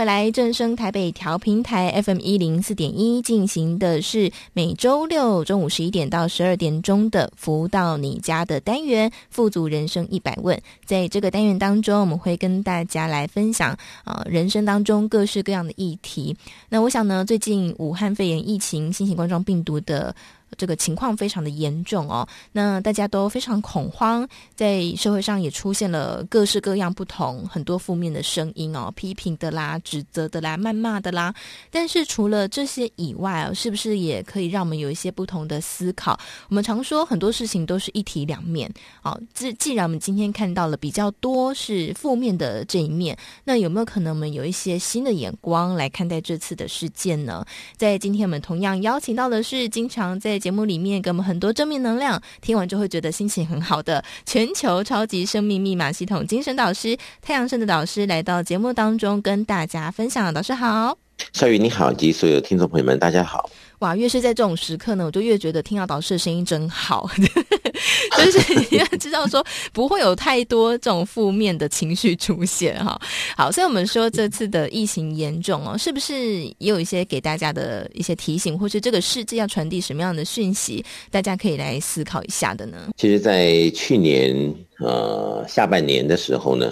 [0.00, 10.58] 回来，正声台北调频台 FM 一零四点一进行的是每周六中午十一点到十二点钟的“福到你家”的单元“富足人生一百问”。
[10.86, 16.34] 在这个单元当中，我们会跟大家来分享啊、人生当中各式各样的议题。
[16.70, 20.16] 那我想呢，最近武汉肺炎疫情新型冠状病毒的。
[20.56, 31.34] 这个情况非常的严重哦，那大家都非常恐慌，在社会上也出现了各式各样不同很多负面的声音哦，批评的啦、指责的啦、谩骂的啦。
[31.70, 36.18] 但是除了这些以外哦，是不是也可以让我们有一些不同的思考？
[36.48, 38.70] 我们常说很多事情都是一体两面。
[39.02, 47.44] 好，既既然我们今天看到了比较多是负面的这一面，那有没有可能我们有一些新的眼光来看待这次的事件呢？
[47.76, 60.34] 在今天我们同样邀请到的是经常在节节目里面给我们很多正面能量，听完就会觉得心情很好的全球超级生命密码系统精神导师太阳神的导师来到节目当中跟大家分享。
[60.34, 60.98] 导师好，
[61.32, 63.48] 小雨你好，及所有听众朋友们大家好。
[63.80, 67.08] 哇，越是在这种时刻呢，我就越觉得听到导师的声音真好，
[68.18, 69.42] 就是你要知道说
[69.72, 73.00] 不会有太多这种负面的情绪出现哈。
[73.38, 82.76] 好，所以我们说这次的疫情严重哦，是不是也有一些给大家的一些提醒，或是这个世界要传递什么样的讯息，大家可以来思考一下的呢？
[82.98, 86.70] 其实，在去年呃下半年的时候呢，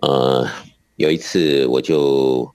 [0.00, 0.48] 呃
[0.96, 2.50] 有一次我就。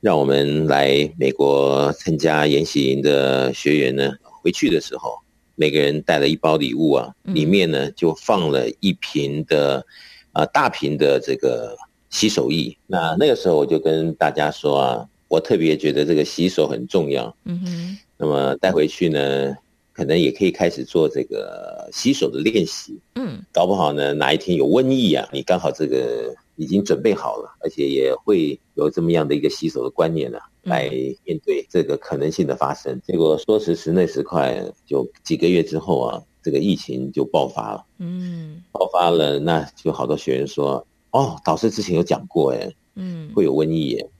[0.00, 5.18] 让我们来美国参加研习营的学员呢，回去的时候，
[5.56, 9.84] 每个人带了一包礼物啊，里面呢就放了一瓶的，
[10.30, 11.76] 啊大瓶的这个
[12.10, 12.76] 洗手液。
[12.86, 17.34] 那那个时候我就跟大家说啊，我特别觉得这个洗手很重要。
[17.44, 17.98] 嗯哼。
[18.16, 19.56] 那么带回去呢，
[19.92, 22.96] 可能也可以开始做这个洗手的练习。
[23.16, 23.40] 嗯。
[23.52, 26.32] 搞不好呢，哪一天有瘟疫啊，你刚好这个。
[26.58, 30.90] 已经准备好了，而且也会有这么样的一个洗手的观念呢、啊，来
[31.24, 33.00] 面对这个可能性的发生。
[33.06, 37.86] 结果说时迟那时快，就几个月之后啊，这个疫情就爆发了。
[37.98, 44.10] 嗯，爆发了，那就好多学员说：“哦，导师之前有讲过，哎，嗯，会有瘟疫耶。”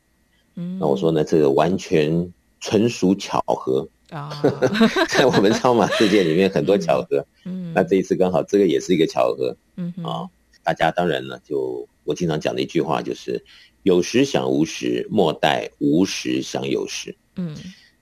[0.55, 4.31] 嗯，那我说呢，这个完全纯属巧合啊，
[5.11, 7.27] 在我们超马世界里面很多巧合。
[7.45, 9.57] 嗯，那这一次刚好这个也是一个巧合。
[9.77, 10.27] 嗯啊，
[10.69, 11.89] 大家当然呢就。
[12.05, 13.45] 我经常讲的一句话就是：
[13.83, 17.15] 有时想无时，莫待无时想有时。
[17.37, 17.55] 嗯，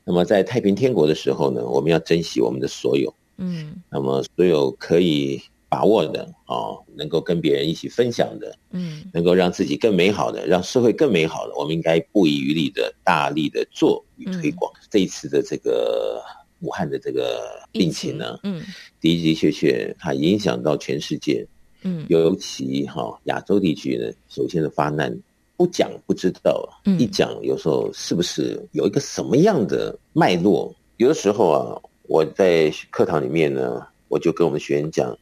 [0.04, 3.12] 那么在太平天国的时候呢，我们要珍惜我们的所有。
[3.38, 14.72] 嗯，那么所有可以把握的啊，能够跟别人一起分享的，嗯，能够让自己更美好的，让社会更美好的，我们应该不遗余力的大力的做与推广。
[14.76, 16.22] 嗯，这一次的这个
[16.60, 17.42] 武汉的这个
[17.72, 18.62] 病情呢，嗯，
[19.00, 21.44] 的的确确它影响到全世界。
[21.86, 25.16] 嗯，尤其哈亚洲地区呢，首先的发难，
[25.56, 30.74] 不讲不知道，嗯，一讲有时候是不是有一个什么样的脉络？
[30.96, 35.16] 有的时候啊，我在课堂里面呢，我就跟我们学员讲，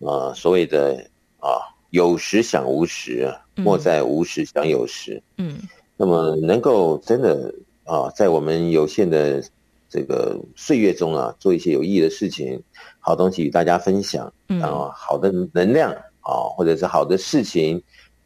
[0.00, 1.04] 啊，所谓的
[1.38, 5.22] 啊，有时想无时，莫在无时想有时。
[5.36, 5.58] 嗯，
[5.98, 9.44] 那么能够真的啊，在我们有限的
[9.90, 12.62] 这个岁月中啊，做一些有意义的事情。
[13.00, 15.90] 好东西与大家分享，然后好的能量
[16.20, 17.82] 啊，或者是好的事情、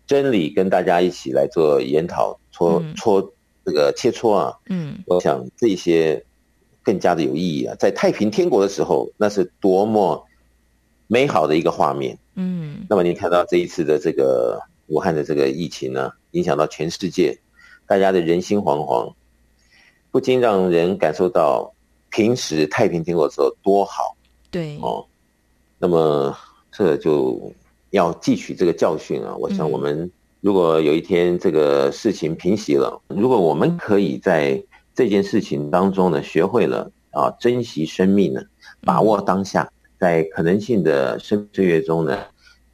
[0.06, 3.32] 真理，跟大家一起来做研讨、搓搓
[3.64, 4.52] 这个切磋啊。
[4.68, 6.22] 嗯，我想这些
[6.82, 7.74] 更加的有意义啊。
[7.78, 10.26] 在太平天国的时候，那是多么
[11.06, 12.18] 美好的一个画面。
[12.34, 17.38] 嗯，那么你看到这一次的这个武汉的这个疫情呢，影响到全世界，
[17.86, 19.14] 大家的人心惶惶，
[20.10, 21.72] 不禁让人感受到
[22.10, 24.13] 平时太平天国的时候多好。
[24.54, 25.04] 对哦，
[25.80, 26.32] 那么
[26.70, 27.52] 这就
[27.90, 29.34] 要汲取这个教训啊！
[29.34, 30.08] 我想，我们
[30.40, 34.62] 如果有一天这个事情平息了，嗯，如果我们可以在
[34.94, 38.40] 这件事情当中呢，学会了啊，珍惜生命呢，
[38.82, 42.16] 把握当下，在可能性的生岁月中呢，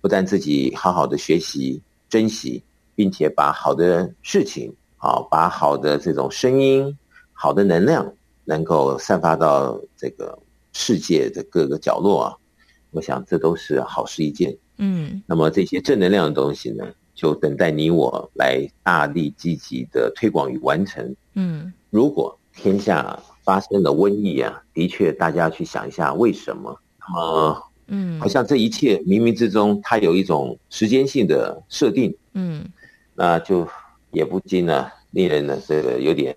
[0.03, 2.63] 不但自己好好的学习、珍惜，
[2.95, 6.95] 并且把好的事情啊，把好的这种声音、
[7.33, 8.13] 好的能量，
[8.45, 10.39] 能够散发到这个。
[10.73, 12.37] 世界的各个角落啊，
[12.91, 14.57] 我想这都是好事一件。
[14.79, 21.15] 嗯，那么这些正能量的东西呢，就等待你我来大力积极的推广与完成。
[21.35, 26.81] 嗯，如果天下发生了瘟疫啊，的确大家去想一下为什么？
[26.99, 32.65] 那么嗯，好像这一切冥冥之中，它有一种时间性的设定，嗯，
[33.15, 33.69] 那就
[34.13, 36.37] 也不禁呢，令人呢这个有点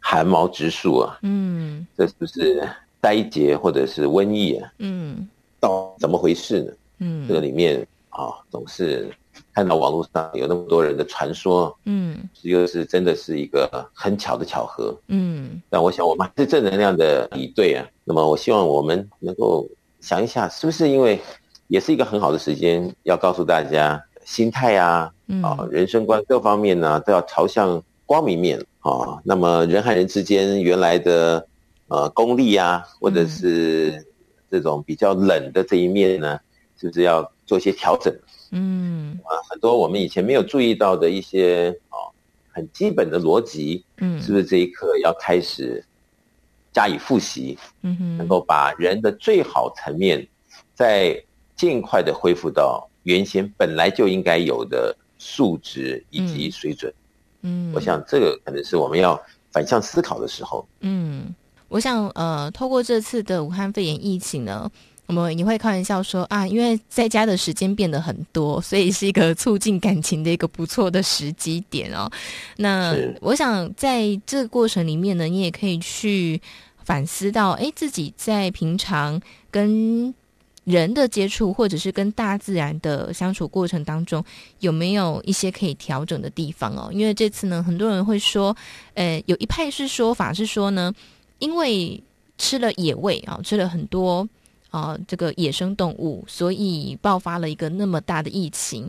[0.00, 2.68] 寒毛直竖啊，嗯，这是不是
[3.00, 4.72] 灾劫或者是瘟疫啊？
[4.78, 5.28] 嗯，
[5.58, 6.72] 到怎么回事呢？
[6.98, 9.10] 嗯，这个里面啊，总是
[9.54, 17.86] 看到网络上有那么多人的传说，嗯，又是真的是一个很巧的巧合，嗯，但我想我们还是正能量的以对啊。
[18.04, 19.66] 那么我希望我们能够
[20.00, 21.18] 想一下，是不是因为
[21.68, 25.10] 也是一个很好的时间，要告诉大家心态啊，
[25.42, 29.18] 啊，人生观各方面呢，都要朝向光明面啊。
[29.24, 31.46] 那么人和人之间原来的
[31.90, 34.06] 呃功利啊，或者是
[34.50, 36.40] 这种比较冷的这一面呢？
[36.78, 38.10] 是不是要做一些调整？
[38.52, 42.08] 嗯啊，很多我们以前没有注意到的一些啊，
[42.50, 45.84] 很基本的逻辑，嗯，是不是这一刻要开始
[46.72, 47.58] 加以复习？
[47.82, 50.26] 嗯哼，能够把人的最好层面，
[50.74, 51.22] 再
[51.54, 56.90] 尽快的恢复到原先本来就应该有的素质以及水准。
[57.42, 59.20] 嗯，我想这个可能是我们要
[59.52, 60.66] 反向思考的时候。
[60.80, 61.34] 嗯，
[61.70, 64.70] 我想呃，透过这次的武汉肺炎疫情呢。
[65.06, 72.08] 我们也会开玩笑说啊，因为在家的时间变得很多，所以是一个促进感情的一个不错的时机点哦。
[72.58, 76.40] 那我想在这个过程里面呢，你也可以去
[76.84, 80.14] 反思到，哎，自己在平常跟
[80.62, 84.24] 人的接触，或者是跟大自然的相处过程当中，
[84.60, 86.88] 有没有一些可以调整的地方哦？
[86.92, 88.56] 因为这次呢，很多人会说，
[88.94, 90.94] 呃，有一派是说法是说呢，
[91.40, 92.00] 因为
[92.38, 94.26] 吃了野味啊，吃了很多。
[94.72, 98.88] 啊、这个野生动物，所以爆发了一个那么大的疫情，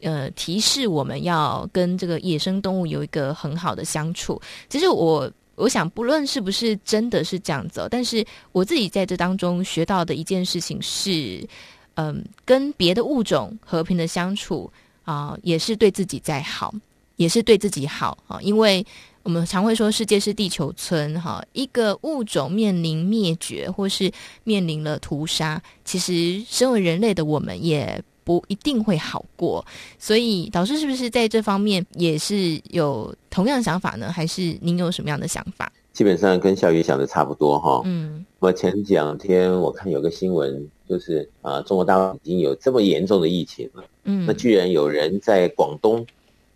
[0.00, 4.42] 呃，提示我们要跟这个野生动物有一个很好的相处。
[4.68, 11.46] 其实我我想，不论是不是真的是这样子，但是我自己在这当中学到的一件事情是，
[11.94, 14.68] 嗯、跟别的物种和平的相处
[15.04, 16.74] 啊、也是对自己在好，
[17.14, 18.84] 也是对自己好啊、因为。
[19.24, 24.10] 我们常会说世界是地球村，哈，一个物种面临灭绝或是
[24.44, 29.64] 面临了屠杀，其实身为人类的我们也不一定会好过。
[29.98, 34.10] 所以导师是不是在这方面也是有同样的想法呢？
[34.10, 35.72] 还是您有什么样的想法？
[35.92, 37.82] 基本上跟小雨想的差不多，哈。
[37.84, 45.98] 嗯，我前两天我看有个新闻，就是啊，中国大陆已经有这么严重的疫情了，嗯，那居然有人在广东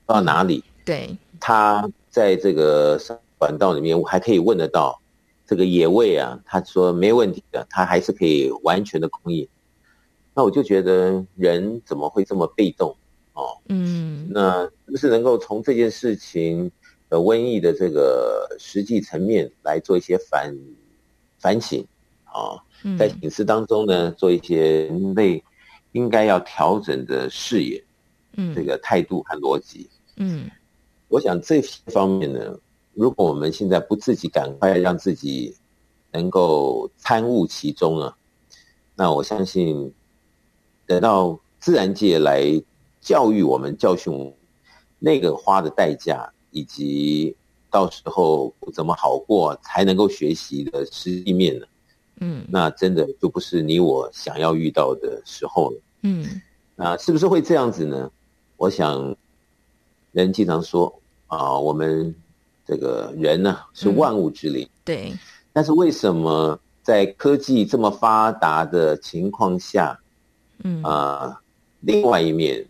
[0.05, 1.89] 不知道哪里，对他。
[2.17, 2.99] 在这个
[3.37, 4.99] 管道里面，我还可以问得到
[5.47, 9.47] 这个野味啊，他说没问题的，他还是可以完全的供应。
[10.33, 12.97] 那我就觉得人怎么会这么被动
[13.35, 13.59] 哦？
[13.69, 16.73] 嗯，那是不是能够从这件事情
[17.11, 20.57] 的瘟疫的这个实际层面来做一些反
[21.39, 21.87] 反省
[22.25, 22.57] 啊？
[22.99, 25.45] 在省思当中呢，做一些人类
[25.93, 27.85] 应该要调整的视野，
[28.39, 30.51] 嗯，这个态度和逻辑，嗯。
[31.17, 32.59] 我想这些方面呢，
[32.93, 35.57] 如果我们现在不自己赶快让自己
[36.13, 38.15] 能够参悟其中啊，
[38.95, 39.91] 那我相信
[40.85, 42.63] 等到自然界来
[43.01, 44.35] 教育我们、教训我们，
[44.99, 47.35] 那个花的代价，以及
[47.71, 51.67] 到时候怎么好过才能够学习的实际面呢，
[52.21, 56.43] 嗯，那真的就不是你我想要遇到的时候了，嗯，
[56.75, 58.11] 那是不是会这样子呢？
[58.59, 59.17] 我想。
[60.13, 62.15] 人经常说啊，我们
[62.65, 65.13] 这个人呢是万物之灵，嗯，对。
[65.53, 69.99] 但是为什么在科技这么发达的情况下，
[70.63, 71.41] 嗯啊，
[71.81, 72.65] 另外一面，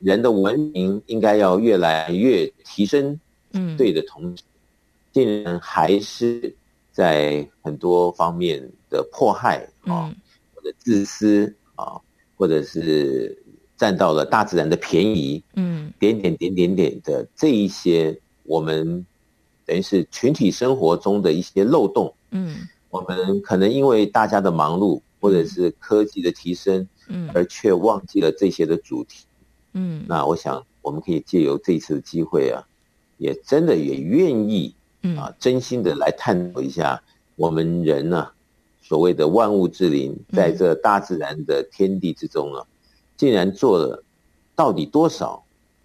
[0.00, 3.18] 人的文明应该要越来越提升，
[3.52, 4.42] 嗯，对的同时，
[5.12, 6.54] 竟然还是
[6.92, 10.14] 在很多方面的迫害啊，
[10.54, 12.00] 或者自私啊，
[12.36, 13.41] 或者是。
[13.82, 19.04] 占到了大自然的便宜，嗯，点点点点点的这一些，我们
[19.66, 22.58] 等于是群体生活中的一些漏洞，嗯，
[22.90, 29.24] 我们可能因为大家的忙碌或者是科技的提升，嗯，而却忘记了这些的主题，
[29.72, 32.64] 嗯，那我想我们可以借由这一次的机会啊，
[33.18, 34.72] 也真的也愿意，
[35.16, 37.02] 啊，真心的来探讨一下
[37.34, 38.28] 我们人呢，
[38.80, 42.64] 所谓的万物之灵，在这大自然的天地之中啊。
[43.22, 44.02] 竟然做了
[44.56, 45.40] 到底多少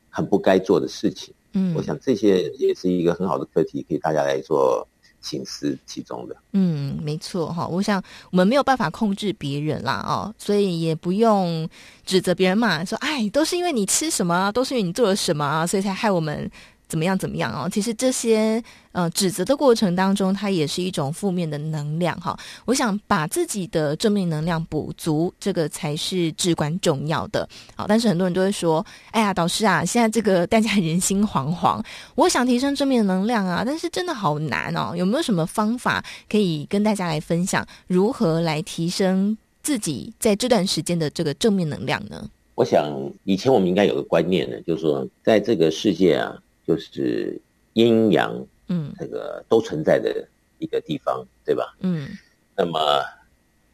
[0.09, 1.31] 很不该做的事情？
[1.53, 4.87] 嗯，我想这些也是一个很好的课题，可以大家来做
[5.21, 6.35] 请思其中的。
[6.53, 7.67] 嗯，没错哈。
[7.67, 11.69] 我想我们没有办法控制别人啦，哦，所以也不用
[12.03, 16.49] 指责别人嘛，说哎，都是因为你吃什么，都是因为你做了什么，所以才害我们
[16.87, 17.69] 怎么样怎么样哦。
[17.71, 18.61] 其实这些
[18.91, 22.37] 呃指责的过程当中，它也是一种负面的能量哈。
[22.65, 27.47] 我想把自己的正面能量补足，这个才是至关重要的。
[27.75, 31.83] 好，但是很多人都会说，哎呀，导师啊，现在这个大家人心惶惶，
[32.15, 34.95] 我想提升正面能量啊，但是真的好难哦。
[34.95, 42.29] 有没有什么方法可以跟大家来分享，如何来提升自己在这段时间的这个正面能量呢？
[42.55, 42.91] 我想
[43.23, 46.35] 以前我们应该有个观念呢，就是说，在这个世界啊，
[46.67, 47.39] 就是
[47.73, 50.27] 阴阳，嗯，这个都存在的
[50.59, 51.73] 一个地方，嗯、对吧？
[51.79, 52.09] 嗯。
[52.55, 53.01] 那么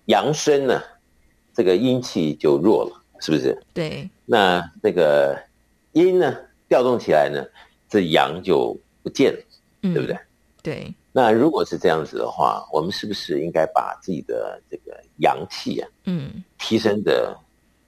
[0.05, 0.79] 阳生呢，
[1.53, 3.57] 这个阴气就弱了，是不是？
[3.73, 4.07] 对。
[4.25, 5.35] 那这个
[5.93, 6.37] 阴呢
[6.69, 7.43] 调动起来呢，
[7.89, 9.39] 这阳就不见了，
[9.81, 10.17] 嗯、对不对？
[10.61, 10.93] 对。
[11.11, 17.35] 那如果是这样子的话，我们是不是应该把自己的这个阳气啊，嗯，提升的？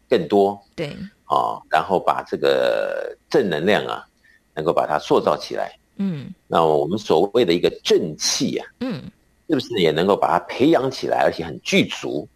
[0.08, 0.90] 更多对
[1.26, 4.08] 啊、哦，然后把这个正能量啊，
[4.56, 5.78] 能够把它塑造起来。
[5.98, 9.02] 嗯，那我们所谓的一个正气啊，嗯，
[9.48, 12.28] 是不是也能够把它培养起来，而且很具足？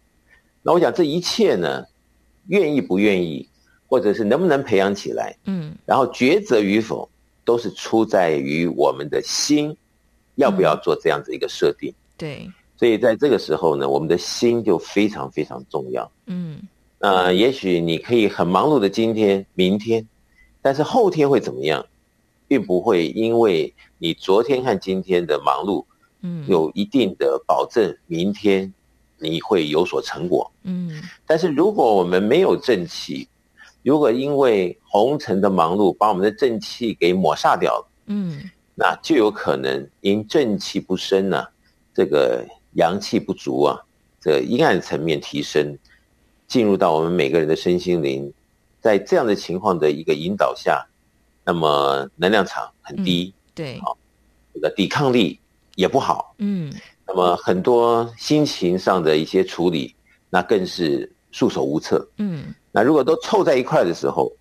[0.62, 1.84] 那我想这一切呢，
[2.48, 3.48] 愿意不愿意，
[3.86, 5.36] 或者是能不能培养起来？
[5.44, 7.08] 嗯，然后抉择与否，
[7.44, 9.76] 都是出在于我们的心
[10.36, 11.90] 要不要做这样子一个设定。
[11.90, 16.10] 嗯、对，所以在这个时候呢，我们的心就非常非常重要。
[16.26, 16.60] 嗯。
[17.00, 20.06] 呃，也许你可以很忙碌的今天、明天，
[20.60, 21.86] 但是后天会怎么样，
[22.50, 25.84] 并不会因为你昨天和今天的忙碌，
[26.22, 28.74] 嗯，有一定的保证，明天
[29.18, 31.00] 你会有所成果，嗯。
[31.24, 33.28] 但是如果我们没有正气，
[33.84, 41.50] 如果因为红尘的忙碌把我们的正气给抹煞掉了，嗯，那就有可能因正气不生呢、啊，
[41.94, 43.78] 这个阳气不足啊，
[44.20, 45.78] 这个阴暗层面提升。
[46.48, 48.32] 进入到我们每个人的身心灵，
[48.80, 50.84] 在这样的情况的一个引导下，
[51.44, 53.96] 那么能量场很低，嗯、对，好，
[54.54, 55.38] 这个抵抗力
[55.74, 56.72] 也不好，嗯，
[57.06, 59.94] 那么很多心情上的一些处理，
[60.28, 64.32] 那更是束手无策，嗯，那如果都凑在一块的时候，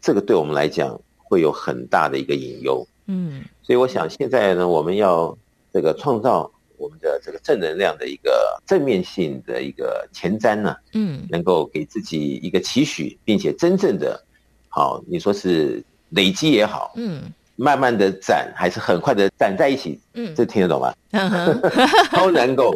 [0.00, 5.36] 这个对我们来讲会有很大的一个隐忧，嗯，所以我想现在呢，我们要
[5.72, 6.50] 这个创造。
[6.80, 14.24] 我们的这个正能量的一个正面性的一个前瞻呢，嗯，能够给自己一个期许，并且真正的，
[14.68, 17.22] 好，你说是累积也好，嗯，
[17.56, 20.92] 慢慢的攒，还是很快的攒在一起，嗯，这听得懂吗？
[22.12, 22.70] 都能够，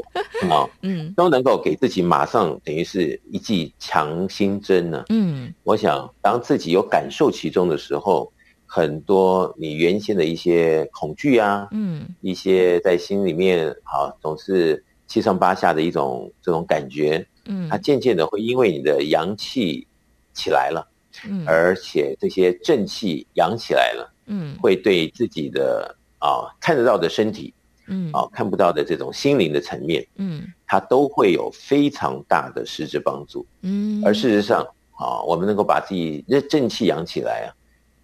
[0.50, 8.32] 啊， 嗯，都能够给自己马上等于是一剂强心针呢，嗯，我想当自己有感受其中的时候。
[8.74, 19.86] 很多你原先的一些恐惧啊，嗯，一些在心里面啊总是七上八下的一种这种感觉，嗯，它渐渐的会因为你的阳气
[20.32, 20.88] 起来了，
[21.26, 27.52] 嗯，而且这些正气养起来了，嗯，会对自己的啊看得到的身体，
[27.86, 37.54] 嗯，啊看不到的这种心灵的层面，嗯，它都会有非常大的实质帮助，嗯，而事实上啊，我们能够把自己的正气养起来啊。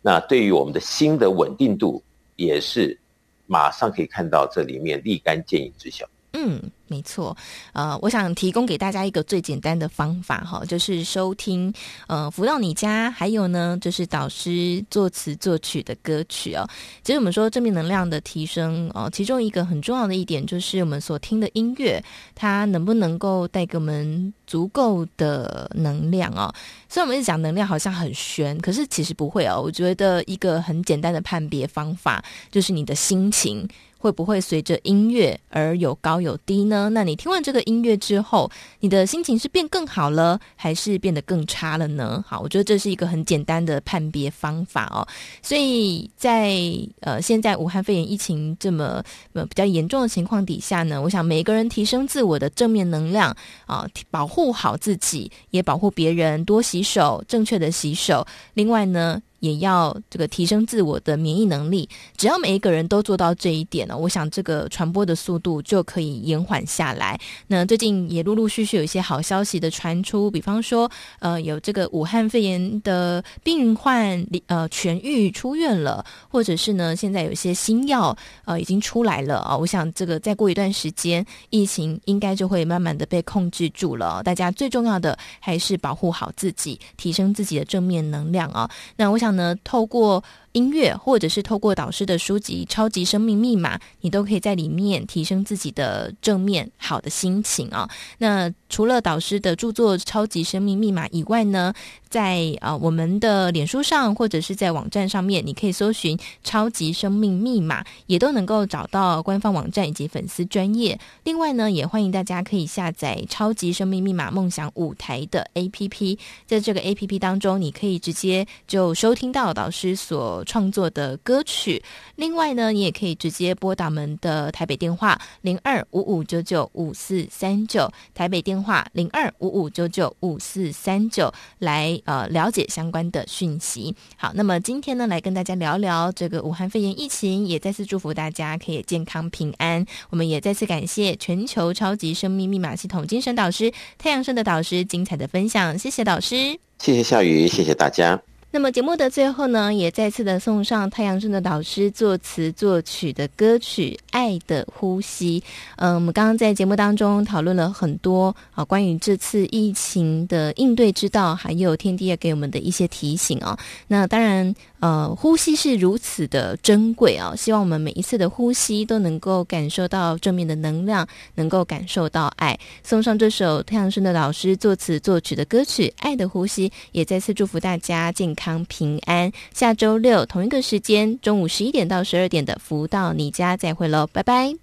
[0.00, 2.02] 那对于我们的心的稳定度，
[2.36, 2.98] 也是
[3.46, 6.08] 马上可以看到这里面立竿见影之效。
[6.38, 6.70] 嗯。
[6.90, 7.36] 没错，
[7.74, 11.70] 呃，我想提供给大家一个最简单的方法哈，就是收听
[12.06, 16.66] 呃福到你家，还有呢就是导师作词作曲的歌曲哦。
[17.04, 22.02] 其实我们说正面能量的提升哦，其中一个很重要的一点就是我们所听的音乐，
[22.34, 26.50] 它能不能够带给我们足够的能量哦。
[26.88, 29.60] 虽然我们一直讲能量好像很玄，可是其实不会哦。
[29.62, 33.68] 我觉得一个很简单的判别方法就是你的心情。
[33.98, 36.88] 会不会随着音乐而有高有低呢？
[36.90, 42.24] 那你听完这个音乐之后，你的心情是变更好了，还是变得更差了呢？
[42.26, 45.06] 好，我觉得这是一个很简单的判别方法哦。
[45.42, 46.54] 所以在
[47.00, 53.36] 呃现在武汉肺炎疫情这么呃比较严重的情况底下呢，我想每一个人提升自我的正面能量
[53.66, 58.26] 啊，保护好自己，也保护别人，多洗手，正确的洗手。
[58.54, 67.18] 另外呢，也要这个提升自我的免疫能力，只要每一个人都做到这一点呢，我想这个传播的速度就可以延缓下来。
[67.46, 79.56] 那最近也陆陆续续有一些好消息的传出，比方说，呃，有这个武汉肺炎的病患呃痊愈出院了，或者是呢，现在有一些新药呃已经出来了啊。
[79.56, 84.20] 我想这个再过一段时间，疫情应该就会慢慢的被控制住了。
[84.24, 88.68] 大家最重要的还是保护好自己，提升自己的正面能量啊。
[88.96, 89.27] 那我想。
[89.36, 90.22] 呢，透过
[90.52, 97.88] 音乐，或者是透过导师的书籍《超级生命密码》，你都可以在里面提升自己的正面好的心情啊。
[98.18, 101.72] 那除了导师的著作《超级生命密码》以外呢，
[102.08, 110.98] 在啊我们的脸书上或者是在网站上面，你可以搜寻“超级生命密码”，也都能够找到官方网站以及粉丝专业。
[111.24, 121.82] 另外呢，也欢迎大家可以下载“超级生命密码梦想舞台”的 APP，在这个 APP 当中，你可以直接就收听到导师所创作的歌曲。
[122.16, 132.00] 另外呢，你也可以直接拨打我们的台北电话零二五五九九五四三九，台北电话零二五五九九五四三九来。
[132.04, 133.94] 呃，了解相关的讯息。
[134.16, 139.84] 好，那么今天呢，来跟大家聊聊这个武汉肺炎疫情，也再次祝福大家可以健康平安。
[140.10, 148.27] 我们也再次感谢全球超级生命密码系统精神导师太阳盛的导师精彩的分享，谢谢导师，谢谢夏雨，谢谢大家。
[148.50, 155.40] 那么节目的最后呢，也再次的送上太阳盛德导师作词作曲的歌曲《爱的呼吸》。
[155.76, 163.58] 嗯，我们刚刚在节目当中讨论了很多啊，关于这次疫情的应对之道，还有天地要给我们的一些提醒啊。
[163.86, 164.54] 那当然。
[164.80, 167.34] 呃，呼吸是如此的珍贵啊！
[167.36, 172.56] 希望我们每一次的呼吸都能够感受到正面的能量，能够感受到爱。
[172.84, 179.32] 送上这首太阳盛德老师作词作曲的歌曲《爱的呼吸》，也再次祝福大家健康平安。
[179.52, 184.54] 下周六同一个时间，中午十一点到十二点的福到你家再会喽，拜拜。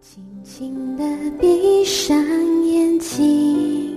[0.00, 1.04] 轻轻的
[1.40, 2.16] 闭上
[2.64, 3.96] 眼睛，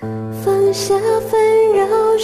[0.00, 0.94] 放下
[1.28, 2.18] 纷扰